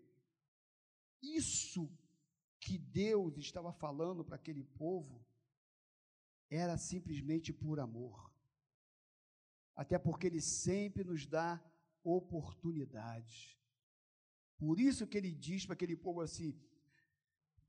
isso 1.21 1.91
que 2.61 2.77
Deus 2.77 3.37
estava 3.37 3.73
falando 3.73 4.23
para 4.23 4.37
aquele 4.37 4.63
povo 4.63 5.25
era 6.49 6.77
simplesmente 6.77 7.51
por 7.51 7.77
amor. 7.79 8.33
Até 9.75 9.99
porque 9.99 10.27
Ele 10.27 10.39
sempre 10.39 11.03
nos 11.03 11.25
dá 11.25 11.61
oportunidades. 12.03 13.57
Por 14.57 14.79
isso 14.79 15.07
que 15.07 15.17
Ele 15.17 15.33
diz 15.33 15.65
para 15.65 15.73
aquele 15.73 15.97
povo 15.97 16.21
assim: 16.21 16.57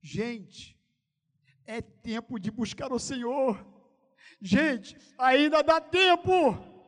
gente, 0.01 0.79
é 1.65 1.81
tempo 1.83 2.39
de 2.39 2.53
buscar 2.53 2.93
o 2.93 3.01
Senhor. 3.01 3.53
Gente, 4.41 4.97
ainda 5.19 5.61
dá 5.61 5.81
tempo. 5.81 6.80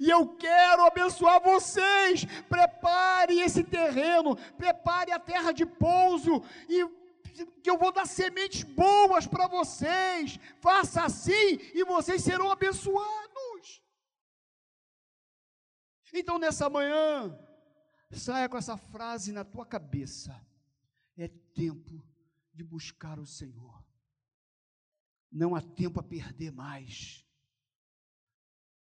E 0.00 0.10
eu 0.10 0.26
quero 0.36 0.84
abençoar 0.84 1.40
vocês. 1.40 2.24
Prepare 2.48 3.38
esse 3.40 3.62
terreno, 3.62 4.36
prepare 4.56 5.12
a 5.12 5.18
terra 5.18 5.52
de 5.52 5.66
pouso 5.66 6.42
e 6.68 7.04
que 7.62 7.68
eu 7.68 7.76
vou 7.76 7.92
dar 7.92 8.06
sementes 8.06 8.62
boas 8.62 9.26
para 9.26 9.46
vocês. 9.46 10.38
Faça 10.60 11.04
assim 11.04 11.58
e 11.74 11.84
vocês 11.84 12.22
serão 12.22 12.50
abençoados. 12.50 13.82
Então 16.12 16.38
nessa 16.38 16.70
manhã, 16.70 17.36
saia 18.12 18.48
com 18.48 18.56
essa 18.56 18.76
frase 18.76 19.32
na 19.32 19.44
tua 19.44 19.66
cabeça. 19.66 20.40
É 21.16 21.28
tempo 21.28 22.02
de 22.52 22.62
buscar 22.62 23.18
o 23.18 23.26
Senhor. 23.26 23.84
Não 25.30 25.54
há 25.54 25.60
tempo 25.60 25.98
a 25.98 26.02
perder 26.02 26.52
mais 26.52 27.23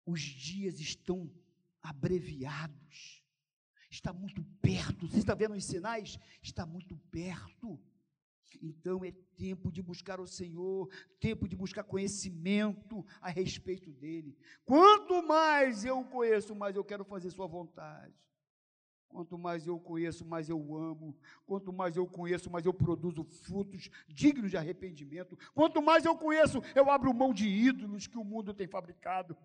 os 0.05 0.21
dias 0.21 0.79
estão 0.79 1.31
abreviados. 1.81 3.23
Está 3.89 4.13
muito 4.13 4.43
perto. 4.61 5.07
Você 5.07 5.17
está 5.17 5.35
vendo 5.35 5.55
os 5.55 5.65
sinais? 5.65 6.17
Está 6.41 6.65
muito 6.65 6.95
perto. 7.11 7.79
Então 8.61 9.03
é 9.03 9.11
tempo 9.35 9.71
de 9.71 9.81
buscar 9.81 10.19
o 10.19 10.27
Senhor, 10.27 10.89
tempo 11.19 11.47
de 11.47 11.55
buscar 11.55 11.83
conhecimento 11.83 13.05
a 13.19 13.29
respeito 13.29 13.91
dele. 13.91 14.37
Quanto 14.65 15.25
mais 15.25 15.85
eu 15.85 16.03
conheço, 16.03 16.55
mais 16.55 16.75
eu 16.75 16.83
quero 16.83 17.03
fazer 17.03 17.29
Sua 17.31 17.47
vontade. 17.47 18.13
Quanto 19.11 19.37
mais 19.37 19.67
eu 19.67 19.77
conheço, 19.77 20.23
mais 20.25 20.47
eu 20.47 20.75
amo. 20.75 21.17
Quanto 21.45 21.73
mais 21.73 21.97
eu 21.97 22.07
conheço, 22.07 22.49
mais 22.49 22.65
eu 22.65 22.73
produzo 22.73 23.25
frutos 23.25 23.89
dignos 24.07 24.51
de 24.51 24.57
arrependimento. 24.57 25.37
Quanto 25.53 25.81
mais 25.81 26.05
eu 26.05 26.15
conheço, 26.15 26.61
eu 26.73 26.89
abro 26.89 27.13
mão 27.13 27.33
de 27.33 27.45
ídolos 27.45 28.07
que 28.07 28.17
o 28.17 28.23
mundo 28.23 28.53
tem 28.53 28.67
fabricado. 28.67 29.35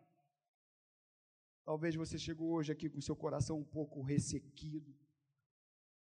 Talvez 1.67 1.97
você 1.97 2.17
chegou 2.17 2.53
hoje 2.53 2.71
aqui 2.71 2.89
com 2.89 3.01
seu 3.01 3.17
coração 3.17 3.59
um 3.59 3.65
pouco 3.65 4.01
ressequido, 4.01 4.97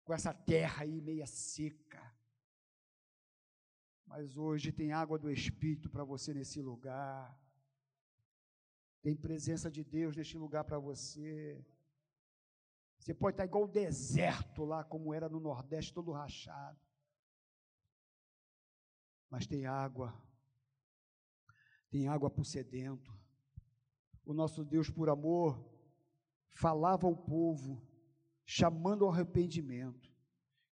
com 0.04 0.14
essa 0.14 0.32
terra 0.32 0.84
aí 0.84 1.00
meia 1.00 1.26
seca. 1.26 2.00
Mas 4.06 4.36
hoje 4.36 4.70
tem 4.70 4.92
água 4.92 5.18
do 5.18 5.28
Espírito 5.28 5.90
para 5.90 6.04
você 6.04 6.32
nesse 6.32 6.62
lugar. 6.62 7.36
Tem 9.02 9.16
presença 9.16 9.68
de 9.68 9.82
Deus 9.82 10.16
neste 10.16 10.38
lugar 10.38 10.62
para 10.62 10.78
você. 10.78 11.66
Você 13.00 13.12
pode 13.12 13.34
estar 13.34 13.44
igual 13.44 13.64
o 13.64 13.68
deserto 13.68 14.64
lá, 14.64 14.84
como 14.84 15.12
era 15.12 15.28
no 15.28 15.40
Nordeste, 15.40 15.92
todo 15.92 16.12
rachado. 16.12 16.80
Mas 19.28 19.44
tem 19.44 19.66
água. 19.66 20.16
Tem 21.90 22.06
água 22.06 22.30
para 22.30 22.42
o 22.42 22.44
sedento. 22.44 23.18
O 24.29 24.35
nosso 24.35 24.62
Deus, 24.62 24.91
por 24.91 25.09
amor, 25.09 25.59
falava 26.51 27.07
ao 27.07 27.16
povo, 27.16 27.83
chamando 28.45 29.07
ao 29.07 29.11
arrependimento. 29.11 30.12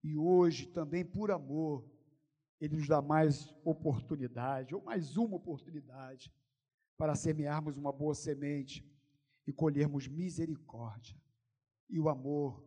E 0.03 0.17
hoje, 0.17 0.67
também 0.67 1.05
por 1.05 1.31
amor, 1.31 1.89
Ele 2.59 2.75
nos 2.75 2.85
dá 2.85 3.01
mais 3.01 3.55
oportunidade, 3.63 4.75
ou 4.75 4.83
mais 4.83 5.15
uma 5.15 5.37
oportunidade, 5.37 6.33
para 6.97 7.15
semearmos 7.15 7.77
uma 7.77 7.93
boa 7.93 8.13
semente 8.13 8.85
e 9.47 9.53
colhermos 9.53 10.05
misericórdia 10.05 11.17
e 11.89 11.97
o 11.97 12.09
amor 12.09 12.61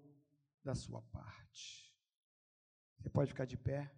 da 0.65 0.75
sua 0.75 1.03
parte. 1.03 1.95
Você 2.97 3.11
pode 3.11 3.31
ficar 3.31 3.45
de 3.45 3.59
pé? 3.59 3.95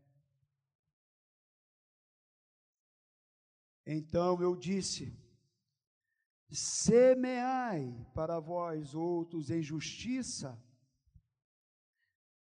Então 3.86 4.42
eu 4.42 4.56
disse: 4.56 5.16
semeai 6.50 7.94
para 8.14 8.40
vós 8.40 8.94
outros 8.94 9.50
em 9.50 9.62
justiça, 9.62 10.58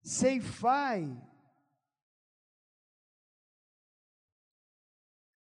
ceifai, 0.03 1.17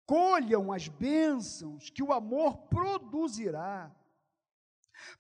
colham 0.04 0.72
as 0.72 0.88
bênçãos 0.88 1.90
que 1.90 2.02
o 2.02 2.12
amor 2.12 2.56
produzirá. 2.68 3.94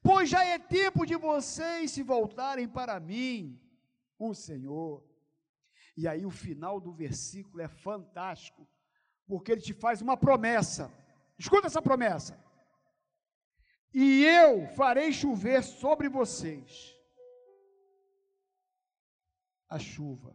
Pois 0.02 0.28
já 0.28 0.44
é 0.44 0.58
tempo 0.58 1.06
de 1.06 1.14
vocês 1.14 1.92
se 1.92 2.02
voltarem 2.02 2.66
para 2.66 2.98
mim, 2.98 3.60
o 4.18 4.34
Senhor. 4.34 5.04
E 5.96 6.08
aí 6.08 6.24
o 6.24 6.30
final 6.30 6.80
do 6.80 6.92
versículo 6.92 7.62
é 7.62 7.68
fantástico, 7.68 8.66
porque 9.26 9.52
ele 9.52 9.60
te 9.60 9.72
faz 9.72 10.00
uma 10.00 10.16
promessa. 10.16 10.92
Escuta 11.38 11.68
essa 11.68 11.82
promessa. 11.82 12.47
E 13.92 14.24
eu 14.24 14.66
farei 14.68 15.12
chover 15.12 15.62
sobre 15.62 16.08
vocês 16.08 16.94
a 19.68 19.78
chuva 19.78 20.34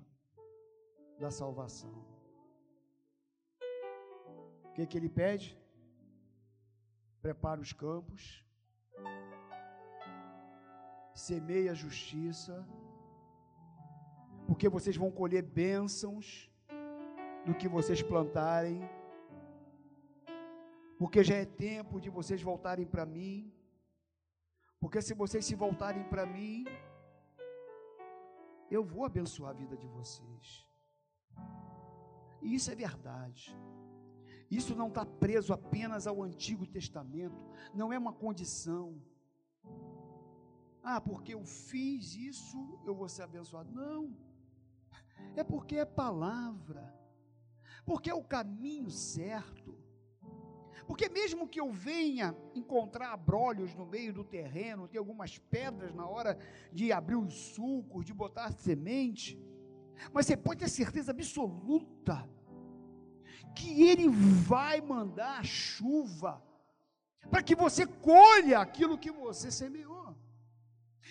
da 1.19 1.31
salvação. 1.31 2.05
O 4.65 4.73
que, 4.73 4.85
que 4.87 4.97
ele 4.97 5.09
pede? 5.09 5.57
Prepara 7.21 7.61
os 7.61 7.71
campos, 7.71 8.43
semeie 11.13 11.69
a 11.69 11.73
justiça, 11.73 12.67
porque 14.47 14.67
vocês 14.67 14.97
vão 14.97 15.11
colher 15.11 15.43
bênçãos 15.43 16.51
do 17.45 17.53
que 17.53 17.67
vocês 17.67 18.01
plantarem, 18.01 18.81
porque 21.03 21.21
já 21.21 21.35
é 21.35 21.45
tempo 21.45 21.99
de 21.99 22.09
vocês 22.09 22.41
voltarem 22.41 22.85
para 22.85 23.05
mim, 23.05 23.53
porque 24.79 25.01
se 25.01 25.13
vocês 25.13 25.43
se 25.43 25.53
voltarem 25.53 26.05
para 26.05 26.25
mim, 26.25 26.63
eu 28.71 28.85
vou 28.85 29.03
abençoar 29.03 29.49
a 29.51 29.53
vida 29.53 29.75
de 29.75 29.85
vocês. 29.85 30.65
E 32.41 32.55
isso 32.55 32.71
é 32.71 32.75
verdade. 32.75 33.53
Isso 34.49 34.77
não 34.77 34.87
está 34.87 35.05
preso 35.05 35.51
apenas 35.51 36.07
ao 36.07 36.23
Antigo 36.23 36.65
Testamento, 36.65 37.43
não 37.73 37.91
é 37.91 37.97
uma 37.97 38.13
condição. 38.13 39.03
Ah, 40.81 41.01
porque 41.01 41.33
eu 41.33 41.43
fiz 41.43 42.15
isso, 42.15 42.79
eu 42.85 42.95
vou 42.95 43.09
ser 43.09 43.23
abençoado. 43.23 43.69
Não. 43.73 44.17
É 45.35 45.43
porque 45.43 45.75
é 45.75 45.83
palavra. 45.83 46.97
Porque 47.85 48.09
é 48.09 48.13
o 48.13 48.23
caminho 48.23 48.89
certo. 48.89 49.82
Porque 50.87 51.07
mesmo 51.09 51.47
que 51.47 51.59
eu 51.59 51.71
venha 51.71 52.35
encontrar 52.53 53.13
abrolhos 53.13 53.73
no 53.73 53.85
meio 53.85 54.13
do 54.13 54.23
terreno, 54.23 54.87
ter 54.87 54.97
algumas 54.97 55.37
pedras 55.37 55.93
na 55.93 56.07
hora 56.07 56.37
de 56.71 56.91
abrir 56.91 57.15
os 57.15 57.33
sulcos, 57.33 58.05
de 58.05 58.13
botar 58.13 58.51
semente, 58.51 59.39
mas 60.11 60.25
você 60.25 60.35
pode 60.35 60.59
ter 60.59 60.69
certeza 60.69 61.11
absoluta 61.11 62.29
que 63.55 63.83
Ele 63.83 64.09
vai 64.09 64.81
mandar 64.81 65.39
a 65.39 65.43
chuva 65.43 66.43
para 67.29 67.43
que 67.43 67.55
você 67.55 67.85
colha 67.85 68.59
aquilo 68.59 68.97
que 68.97 69.11
você 69.11 69.51
semeou. 69.51 69.93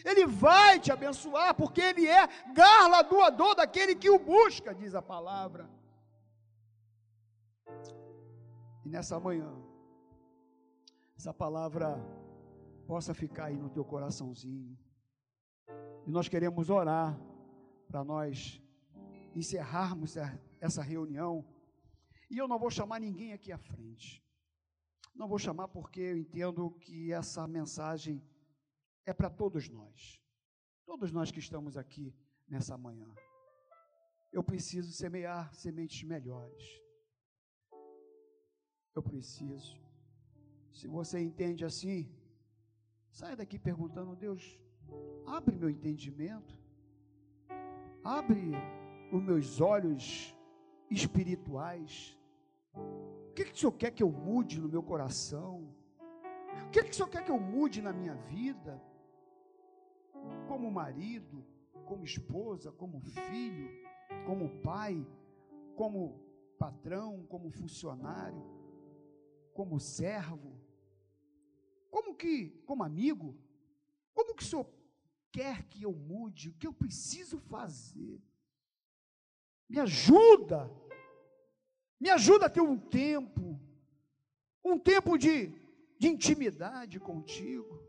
Ele 0.04 0.26
vai 0.26 0.80
te 0.80 0.90
abençoar, 0.90 1.54
porque 1.54 1.80
Ele 1.80 2.06
é 2.06 2.26
garladoador 2.52 3.54
daquele 3.54 3.94
que 3.94 4.10
o 4.10 4.18
busca, 4.18 4.74
diz 4.74 4.94
a 4.94 5.02
palavra. 5.02 5.68
Nessa 8.92 9.18
manhã, 9.18 9.50
essa 11.16 11.32
palavra 11.32 11.96
possa 12.86 13.14
ficar 13.14 13.46
aí 13.46 13.56
no 13.56 13.70
teu 13.70 13.86
coraçãozinho. 13.86 14.78
E 16.06 16.10
nós 16.10 16.28
queremos 16.28 16.68
orar 16.68 17.18
para 17.88 18.04
nós 18.04 18.62
encerrarmos 19.34 20.14
essa 20.60 20.82
reunião. 20.82 21.42
E 22.30 22.36
eu 22.36 22.46
não 22.46 22.58
vou 22.58 22.70
chamar 22.70 23.00
ninguém 23.00 23.32
aqui 23.32 23.50
à 23.50 23.56
frente. 23.56 24.22
Não 25.14 25.26
vou 25.26 25.38
chamar 25.38 25.68
porque 25.68 26.00
eu 26.00 26.18
entendo 26.18 26.70
que 26.72 27.14
essa 27.14 27.48
mensagem 27.48 28.22
é 29.06 29.14
para 29.14 29.30
todos 29.30 29.70
nós. 29.70 30.20
Todos 30.84 31.10
nós 31.10 31.30
que 31.30 31.38
estamos 31.38 31.78
aqui 31.78 32.14
nessa 32.46 32.76
manhã. 32.76 33.10
Eu 34.30 34.44
preciso 34.44 34.92
semear 34.92 35.50
sementes 35.54 36.02
melhores. 36.02 36.81
Eu 38.94 39.02
preciso. 39.02 39.80
Se 40.72 40.86
você 40.86 41.20
entende 41.20 41.64
assim, 41.64 42.08
sai 43.10 43.36
daqui 43.36 43.58
perguntando: 43.58 44.16
Deus, 44.16 44.58
abre 45.26 45.56
meu 45.56 45.70
entendimento, 45.70 46.58
abre 48.02 48.52
os 49.12 49.22
meus 49.22 49.60
olhos 49.60 50.34
espirituais. 50.90 52.18
O 52.74 53.34
que, 53.34 53.44
que 53.46 53.52
o 53.52 53.56
Senhor 53.56 53.72
quer 53.72 53.90
que 53.90 54.02
eu 54.02 54.10
mude 54.10 54.60
no 54.60 54.68
meu 54.68 54.82
coração? 54.82 55.74
O 56.66 56.70
que, 56.70 56.82
que 56.82 56.90
o 56.90 56.94
Senhor 56.94 57.08
quer 57.08 57.24
que 57.24 57.30
eu 57.30 57.40
mude 57.40 57.80
na 57.80 57.92
minha 57.92 58.14
vida? 58.14 58.80
como 60.46 60.70
marido, 60.70 61.44
como 61.86 62.04
esposa, 62.04 62.70
como 62.72 63.00
filho, 63.00 63.70
como 64.26 64.48
pai, 64.60 65.06
como 65.74 66.20
patrão, 66.58 67.24
como 67.28 67.50
funcionário, 67.50 68.42
como 69.52 69.78
servo, 69.78 70.60
como 71.90 72.14
que, 72.14 72.50
como 72.66 72.82
amigo, 72.82 73.38
como 74.14 74.34
que 74.34 74.42
o 74.42 74.46
Senhor 74.46 74.66
quer 75.30 75.64
que 75.64 75.82
eu 75.82 75.92
mude, 75.92 76.50
o 76.50 76.54
que 76.54 76.66
eu 76.66 76.72
preciso 76.72 77.38
fazer? 77.38 78.20
Me 79.68 79.78
ajuda, 79.78 80.70
me 81.98 82.10
ajuda 82.10 82.46
a 82.46 82.50
ter 82.50 82.60
um 82.60 82.78
tempo, 82.78 83.60
um 84.64 84.78
tempo 84.78 85.16
de, 85.16 85.48
de 85.98 86.08
intimidade 86.08 87.00
contigo. 87.00 87.80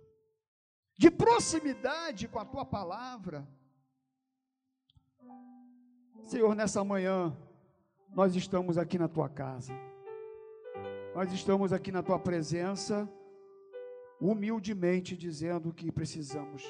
De 0.96 1.10
proximidade 1.10 2.28
com 2.28 2.40
a 2.40 2.46
tua 2.46 2.64
palavra. 2.64 3.48
Senhor, 6.22 6.56
nessa 6.56 6.84
manhã, 6.84 7.36
nós 8.10 8.36
estamos 8.36 8.78
aqui 8.78 8.98
na 8.98 9.08
tua 9.08 9.28
casa, 9.28 9.74
nós 11.16 11.32
estamos 11.32 11.72
aqui 11.72 11.92
na 11.92 12.02
tua 12.02 12.18
presença, 12.18 13.08
humildemente 14.20 15.16
dizendo 15.16 15.72
que 15.72 15.92
precisamos 15.92 16.64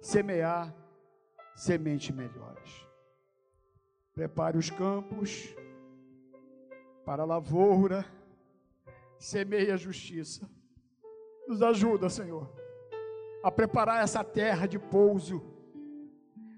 semear 0.00 0.74
sementes 1.54 2.14
melhores. 2.14 2.86
Prepare 4.14 4.56
os 4.56 4.70
campos 4.70 5.54
para 7.04 7.22
a 7.22 7.26
lavoura, 7.26 8.06
semeie 9.18 9.70
a 9.70 9.76
justiça. 9.76 10.48
Nos 11.46 11.60
ajuda, 11.62 12.08
Senhor, 12.08 12.50
a 13.44 13.50
preparar 13.50 14.02
essa 14.02 14.24
terra 14.24 14.66
de 14.66 14.78
pouso, 14.78 15.42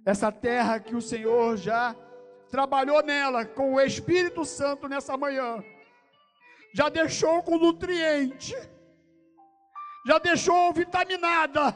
essa 0.05 0.30
terra 0.30 0.78
que 0.78 0.94
o 0.94 1.02
Senhor 1.02 1.57
já 1.57 1.96
trabalhou 2.48 3.02
nela 3.02 3.44
com 3.44 3.74
o 3.74 3.80
Espírito 3.80 4.44
Santo 4.44 4.88
nessa 4.88 5.16
manhã, 5.16 5.64
já 6.75 6.89
deixou 6.89 7.41
com 7.41 7.57
nutriente, 7.57 8.53
já 10.05 10.18
deixou 10.18 10.72
vitaminada. 10.72 11.72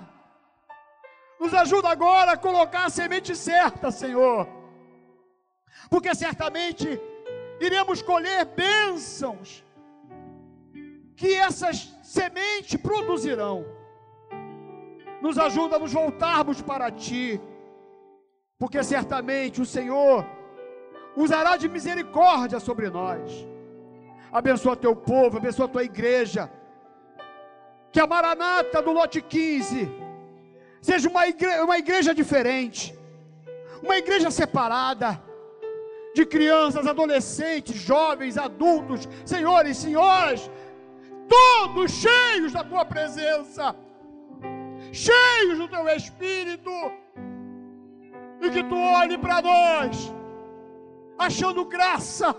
Nos 1.39 1.55
ajuda 1.55 1.89
agora 1.89 2.33
a 2.33 2.37
colocar 2.37 2.87
a 2.87 2.91
semente 2.91 3.37
certa, 3.37 3.93
Senhor, 3.93 4.49
porque 5.89 6.13
certamente 6.17 7.01
iremos 7.61 8.03
colher 8.03 8.45
bênçãos 8.45 9.65
que 11.15 11.33
essas 11.33 11.95
sementes 12.03 12.81
produzirão. 12.81 13.65
Nos 15.23 15.39
ajuda 15.39 15.77
a 15.77 15.79
nos 15.79 15.93
voltarmos 15.93 16.61
para 16.61 16.91
Ti, 16.91 17.41
porque 18.59 18.83
certamente 18.83 19.61
o 19.61 19.67
Senhor 19.67 20.27
usará 21.17 21.57
de 21.57 21.69
misericórdia 21.69 22.59
sobre 22.59 22.91
nós. 22.91 23.47
Abençoa 24.33 24.77
teu 24.77 24.95
povo, 24.95 25.39
abençoa 25.39 25.69
tua 25.69 25.85
igreja. 25.85 26.51
Que 27.91 28.01
a 28.01 28.07
Maranata 28.07 28.83
do 28.83 28.93
lote 28.93 29.21
15 29.23 29.89
seja 30.81 31.09
uma 31.09 31.27
igreja, 31.27 31.65
uma 31.65 31.79
igreja 31.79 32.15
diferente, 32.15 32.97
uma 33.83 33.97
igreja 33.97 34.31
separada 34.31 35.21
de 36.15 36.27
crianças, 36.27 36.87
adolescentes, 36.87 37.77
jovens, 37.77 38.37
adultos, 38.37 39.09
senhores, 39.25 39.77
senhoras, 39.77 40.51
todos 41.29 41.91
cheios 41.91 42.53
da 42.53 42.65
tua 42.65 42.85
presença, 42.85 43.75
cheios 44.93 45.59
do 45.59 45.69
teu 45.69 45.89
espírito, 45.89 46.71
e 48.41 48.51
que 48.51 48.63
tu 48.65 48.77
olhe 48.77 49.17
para 49.19 49.43
nós, 49.43 50.13
achando 51.19 51.65
graça 51.65 52.35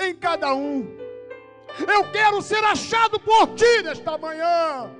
em 0.00 0.14
cada 0.14 0.54
um. 0.54 0.96
Eu 1.88 2.10
quero 2.12 2.40
ser 2.40 2.62
achado 2.64 3.18
por 3.20 3.54
ti 3.54 3.82
nesta 3.82 4.16
manhã. 4.16 4.90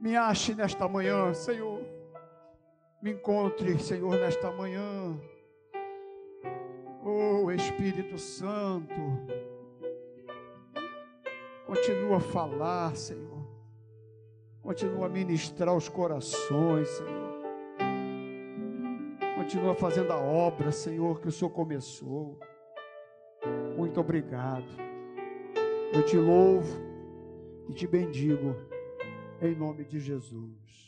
Me 0.00 0.16
ache 0.16 0.54
nesta 0.54 0.88
manhã, 0.88 1.32
Senhor. 1.34 1.80
Me 3.02 3.12
encontre, 3.12 3.78
Senhor, 3.78 4.16
nesta 4.16 4.50
manhã. 4.50 5.18
Oh 7.04 7.50
Espírito 7.52 8.18
Santo, 8.18 8.94
continua 11.64 12.16
a 12.16 12.20
falar, 12.20 12.96
Senhor. 12.96 13.46
Continua 14.60 15.06
a 15.06 15.08
ministrar 15.08 15.72
os 15.72 15.88
corações, 15.88 16.88
Senhor. 16.88 17.25
Continua 19.46 19.76
fazendo 19.76 20.12
a 20.12 20.16
obra, 20.16 20.72
Senhor, 20.72 21.20
que 21.20 21.28
o 21.28 21.30
Senhor 21.30 21.50
começou. 21.50 22.36
Muito 23.76 24.00
obrigado. 24.00 24.66
Eu 25.94 26.04
te 26.04 26.16
louvo 26.16 26.76
e 27.68 27.72
te 27.72 27.86
bendigo 27.86 28.56
em 29.40 29.54
nome 29.54 29.84
de 29.84 30.00
Jesus. 30.00 30.85